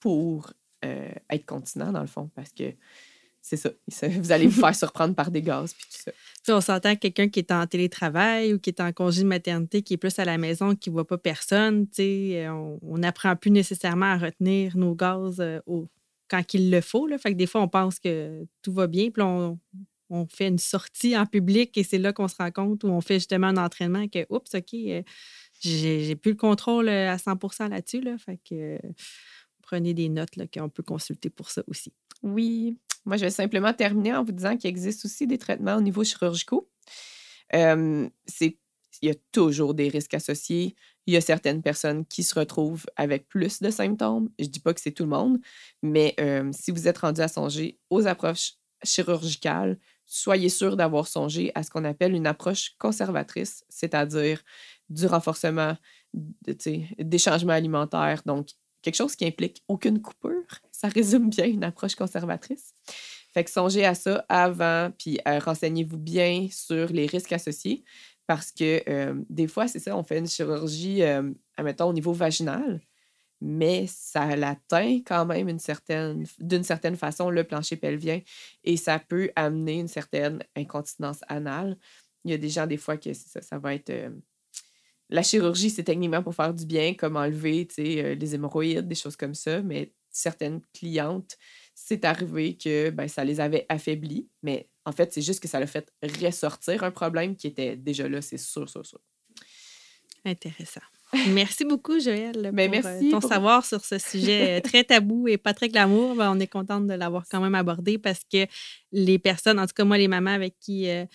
pour 0.00 0.52
euh, 0.84 1.12
être 1.30 1.44
continent, 1.44 1.92
dans 1.92 2.00
le 2.00 2.06
fond, 2.06 2.30
parce 2.34 2.52
que 2.52 2.72
c'est 3.40 3.56
ça. 3.56 3.70
Vous 4.08 4.32
allez 4.32 4.46
vous 4.46 4.60
faire 4.60 4.74
surprendre 4.74 5.14
par 5.14 5.30
des 5.30 5.42
gaz 5.42 5.72
puis 5.74 5.86
tout 5.90 6.02
ça. 6.04 6.12
Puis 6.42 6.52
on 6.52 6.60
s'entend 6.60 6.96
quelqu'un 6.96 7.28
qui 7.28 7.40
est 7.40 7.50
en 7.50 7.66
télétravail 7.66 8.54
ou 8.54 8.58
qui 8.58 8.70
est 8.70 8.80
en 8.80 8.92
congé 8.92 9.22
de 9.22 9.28
maternité, 9.28 9.82
qui 9.82 9.94
est 9.94 9.98
plus 9.98 10.18
à 10.18 10.24
la 10.24 10.38
maison, 10.38 10.74
qui 10.74 10.90
ne 10.90 10.94
voit 10.94 11.06
pas 11.06 11.18
personne. 11.18 11.86
On 11.98 12.98
n'apprend 12.98 13.36
plus 13.36 13.50
nécessairement 13.50 14.06
à 14.06 14.18
retenir 14.18 14.76
nos 14.76 14.94
gaz 14.94 15.36
euh, 15.40 15.60
quand 16.28 16.54
il 16.54 16.70
le 16.70 16.80
faut. 16.80 17.06
Là. 17.06 17.18
Fait 17.18 17.32
que 17.32 17.36
des 17.36 17.46
fois, 17.46 17.62
on 17.62 17.68
pense 17.68 17.98
que 17.98 18.46
tout 18.62 18.72
va 18.72 18.86
bien, 18.86 19.10
puis 19.10 19.22
on, 19.22 19.58
fait 20.30 20.48
une 20.48 20.58
sortie 20.58 21.16
en 21.18 21.26
public 21.26 21.76
et 21.76 21.84
c'est 21.84 21.98
là 21.98 22.14
qu'on 22.14 22.28
se 22.28 22.36
rend 22.36 22.50
compte 22.50 22.82
où 22.82 22.88
on 22.88 23.02
fait 23.02 23.16
justement 23.16 23.48
un 23.48 23.58
entraînement 23.58 24.08
que, 24.08 24.24
oups, 24.30 24.54
OK, 24.54 24.72
euh, 24.72 25.02
j'ai 25.60 26.16
plus 26.16 26.30
le 26.30 26.36
contrôle 26.36 26.88
euh, 26.88 27.12
à 27.12 27.16
100% 27.16 27.68
là-dessus. 27.68 28.00
Là. 28.00 28.16
Fait 28.16 28.40
que 28.48 28.78
prenez 29.60 29.92
des 29.92 30.08
notes 30.08 30.30
qu'on 30.52 30.70
peut 30.70 30.82
consulter 30.82 31.28
pour 31.28 31.50
ça 31.50 31.62
aussi. 31.66 31.92
Oui. 32.22 32.78
Moi, 33.08 33.16
je 33.16 33.24
vais 33.24 33.30
simplement 33.30 33.72
terminer 33.72 34.14
en 34.14 34.22
vous 34.22 34.32
disant 34.32 34.54
qu'il 34.58 34.68
existe 34.68 35.06
aussi 35.06 35.26
des 35.26 35.38
traitements 35.38 35.76
au 35.76 35.80
niveau 35.80 36.04
chirurgicaux. 36.04 36.68
il 37.54 38.10
y 39.00 39.08
a 39.08 39.14
toujours 39.32 39.72
des 39.72 39.88
risques 39.88 40.12
associés. 40.12 40.76
Il 41.06 41.14
y 41.14 41.16
a 41.16 41.22
certaines 41.22 41.62
personnes 41.62 42.04
qui 42.04 42.22
se 42.22 42.38
retrouvent 42.38 42.84
avec 42.96 43.26
plus 43.26 43.62
de 43.62 43.70
symptômes. 43.70 44.28
Je 44.38 44.44
ne 44.44 44.50
dis 44.50 44.60
pas 44.60 44.74
que 44.74 44.80
c'est 44.82 44.92
tout 44.92 45.04
le 45.04 45.08
monde, 45.08 45.38
mais 45.82 46.14
si 46.52 46.70
vous 46.70 46.86
êtes 46.86 46.98
rendu 46.98 47.22
à 47.22 47.28
songer 47.28 47.78
aux 47.88 48.06
approches 48.06 48.56
chirurgicales, 48.84 49.78
soyez 50.04 50.50
sûr 50.50 50.76
d'avoir 50.76 51.08
songé 51.08 51.50
à 51.54 51.62
ce 51.62 51.70
qu'on 51.70 51.84
appelle 51.84 52.12
une 52.12 52.26
approche 52.26 52.74
conservatrice, 52.78 53.64
c'est-à-dire 53.70 54.42
du 54.90 55.06
renforcement, 55.06 55.78
des 56.12 57.18
changements 57.18 57.54
alimentaires, 57.54 58.20
donc 58.26 58.48
quelque 58.82 58.96
chose 58.96 59.16
qui 59.16 59.26
implique 59.26 59.62
aucune 59.68 60.00
coupure. 60.00 60.44
Ça 60.72 60.88
résume 60.88 61.30
bien 61.30 61.46
une 61.46 61.64
approche 61.64 61.94
conservatrice. 61.94 62.72
Fait 63.32 63.44
que 63.44 63.50
songez 63.50 63.84
à 63.84 63.94
ça 63.94 64.24
avant, 64.28 64.90
puis 64.96 65.18
euh, 65.26 65.38
renseignez-vous 65.38 65.98
bien 65.98 66.48
sur 66.50 66.88
les 66.88 67.06
risques 67.06 67.32
associés 67.32 67.84
parce 68.26 68.52
que 68.52 68.82
euh, 68.88 69.14
des 69.30 69.46
fois, 69.46 69.68
c'est 69.68 69.78
ça, 69.78 69.96
on 69.96 70.02
fait 70.02 70.18
une 70.18 70.28
chirurgie, 70.28 71.02
euh, 71.02 71.30
admettons, 71.56 71.88
au 71.88 71.92
niveau 71.92 72.12
vaginal, 72.12 72.80
mais 73.40 73.86
ça 73.86 74.36
l'atteint 74.36 75.00
quand 75.06 75.24
même 75.24 75.48
d'une 76.38 76.64
certaine 76.64 76.96
façon 76.96 77.30
le 77.30 77.44
plancher 77.44 77.76
pelvien 77.76 78.20
et 78.64 78.76
ça 78.76 78.98
peut 78.98 79.30
amener 79.36 79.78
une 79.80 79.88
certaine 79.88 80.42
incontinence 80.56 81.20
anale. 81.28 81.78
Il 82.24 82.30
y 82.30 82.34
a 82.34 82.38
des 82.38 82.50
gens, 82.50 82.66
des 82.66 82.76
fois, 82.76 82.96
que 82.96 83.12
ça, 83.14 83.40
ça 83.40 83.58
va 83.58 83.74
être. 83.74 83.92
Euh, 85.10 85.14
la 85.14 85.22
chirurgie, 85.22 85.70
c'est 85.70 85.84
techniquement 85.84 86.22
pour 86.22 86.34
faire 86.34 86.52
du 86.54 86.66
bien, 86.66 86.94
comme 86.94 87.16
enlever 87.16 87.66
euh, 87.78 88.14
les 88.14 88.34
hémorroïdes, 88.34 88.88
des 88.88 88.94
choses 88.94 89.16
comme 89.16 89.34
ça. 89.34 89.62
Mais 89.62 89.92
certaines 90.10 90.60
clientes, 90.74 91.36
c'est 91.74 92.04
arrivé 92.04 92.56
que 92.56 92.90
ben, 92.90 93.08
ça 93.08 93.24
les 93.24 93.40
avait 93.40 93.66
affaiblies. 93.68 94.28
Mais 94.42 94.68
en 94.84 94.92
fait, 94.92 95.12
c'est 95.12 95.22
juste 95.22 95.40
que 95.40 95.48
ça 95.48 95.60
l'a 95.60 95.66
fait 95.66 95.92
ressortir 96.24 96.82
un 96.82 96.90
problème 96.90 97.36
qui 97.36 97.46
était 97.46 97.76
déjà 97.76 98.08
là, 98.08 98.20
c'est 98.22 98.38
sûr, 98.38 98.68
sûr, 98.68 98.84
sûr. 98.84 99.00
Intéressant. 100.24 100.80
Merci 101.28 101.64
beaucoup, 101.64 101.98
Joël, 102.00 102.34
pour 102.34 102.52
Ben, 102.52 102.68
euh, 102.68 102.80
merci 102.82 103.10
ton 103.10 103.20
pour- 103.20 103.28
savoir 103.30 103.64
sur 103.64 103.82
ce 103.82 103.98
sujet 103.98 104.58
euh, 104.58 104.60
très 104.60 104.84
tabou 104.84 105.26
et 105.26 105.38
pas 105.38 105.54
très 105.54 105.68
glamour. 105.68 106.14
Ben, 106.16 106.30
on 106.30 106.38
est 106.38 106.46
contente 106.48 106.86
de 106.86 106.92
l'avoir 106.92 107.24
quand 107.30 107.40
même 107.40 107.54
abordé 107.54 107.96
parce 107.96 108.20
que 108.30 108.46
les 108.92 109.18
personnes, 109.18 109.58
en 109.58 109.66
tout 109.66 109.72
cas 109.74 109.84
moi, 109.84 109.96
les 109.96 110.08
mamans 110.08 110.32
avec 110.32 110.58
qui 110.60 110.88
euh, 110.90 111.06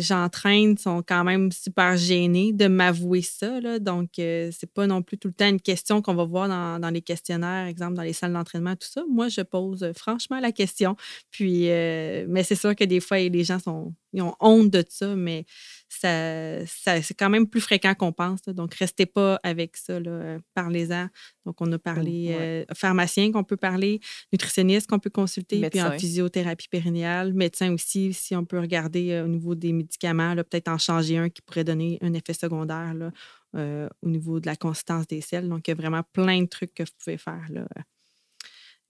j'entraîne 0.00 0.76
sont 0.78 1.02
quand 1.06 1.24
même 1.24 1.50
super 1.52 1.96
gênées 1.96 2.52
de 2.52 2.66
m'avouer 2.66 3.22
ça. 3.22 3.78
Donc, 3.78 4.18
euh, 4.18 4.50
c'est 4.56 4.72
pas 4.72 4.86
non 4.86 5.02
plus 5.02 5.18
tout 5.18 5.28
le 5.28 5.34
temps 5.34 5.48
une 5.48 5.60
question 5.60 6.02
qu'on 6.02 6.14
va 6.14 6.24
voir 6.24 6.48
dans, 6.48 6.78
dans 6.78 6.90
les 6.90 7.02
questionnaires, 7.02 7.66
exemple 7.66 7.94
dans 7.94 8.02
les 8.02 8.12
salles 8.12 8.32
d'entraînement, 8.32 8.76
tout 8.76 8.88
ça. 8.88 9.02
Moi, 9.10 9.28
je 9.28 9.40
pose 9.40 9.82
euh, 9.82 9.92
franchement 9.94 10.40
la 10.40 10.52
question. 10.52 10.96
Puis, 11.30 11.70
euh, 11.70 12.26
mais 12.28 12.42
c'est 12.42 12.54
sûr 12.54 12.74
que 12.74 12.84
des 12.84 13.00
fois, 13.00 13.18
les 13.18 13.44
gens 13.44 13.58
sont, 13.58 13.94
ils 14.16 14.22
ont 14.22 14.34
honte 14.40 14.70
de 14.70 14.82
ça, 14.88 15.14
mais 15.14 15.44
ça, 15.88 16.66
ça- 16.66 17.00
c'est 17.00 17.14
quand 17.14 17.30
même 17.30 17.46
plus 17.48 17.60
fréquent 17.60 17.94
qu'on 17.94 18.12
pense. 18.12 18.40
là. 18.46 18.52
Donc, 18.52 18.74
restez 18.74 19.06
pas 19.06 19.38
avec 19.44 19.76
ça. 19.76 20.00
là. 20.00 20.10
Euh, 20.10 20.38
Parlez-en. 20.54 21.08
Donc, 21.44 21.60
on 21.60 21.70
a 21.70 21.78
parlé 21.78 22.28
Ouais. 22.28 22.66
euh, 22.68 22.74
pharmacien 22.74 23.30
qu'on 23.30 23.44
peut 23.44 23.56
parler, 23.56 24.00
nutritionniste 24.32 24.88
qu'on 24.88 24.98
peut 24.98 25.10
consulter, 25.10 25.60
puis 25.70 25.80
en 25.80 25.84
physiothérapie 26.00 26.68
périnéale, 26.68 27.32
médecin 27.34 27.72
aussi, 27.72 28.12
si 28.12 28.34
on 28.34 28.44
peut 28.44 28.58
regarder 28.58 29.12
euh, 29.12 29.24
au 29.24 29.28
niveau 29.28 29.54
des 29.54 29.72
médicaments, 29.72 30.34
peut-être 30.34 30.68
en 30.68 30.78
changer 30.78 31.18
un 31.18 31.28
qui 31.28 31.42
pourrait 31.42 31.64
donner 31.64 31.98
un 32.02 32.12
effet 32.14 32.34
secondaire 32.34 32.92
là, 32.94 33.12
euh, 33.54 33.88
au 34.02 34.08
niveau 34.08 34.40
de 34.40 34.46
la 34.46 34.56
consistance 34.56 35.06
des 35.06 35.20
selles. 35.20 35.48
Donc, 35.48 35.68
il 35.68 35.70
y 35.70 35.72
a 35.72 35.76
vraiment 35.76 36.02
plein 36.12 36.40
de 36.42 36.48
trucs 36.48 36.74
que 36.74 36.82
vous 36.82 36.90
pouvez 36.98 37.18
faire. 37.18 37.46
là. 37.50 37.66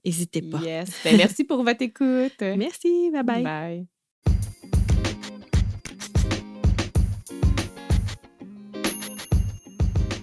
N'hésitez 0.04 0.40
pas. 0.42 0.60
Yes. 0.60 0.88
Ben, 1.04 1.16
merci 1.16 1.42
pour 1.44 1.64
votre 1.64 1.82
écoute. 1.82 2.40
Merci. 2.56 3.10
Bye 3.12 3.22
bye. 3.24 3.42
Bye. 3.42 3.95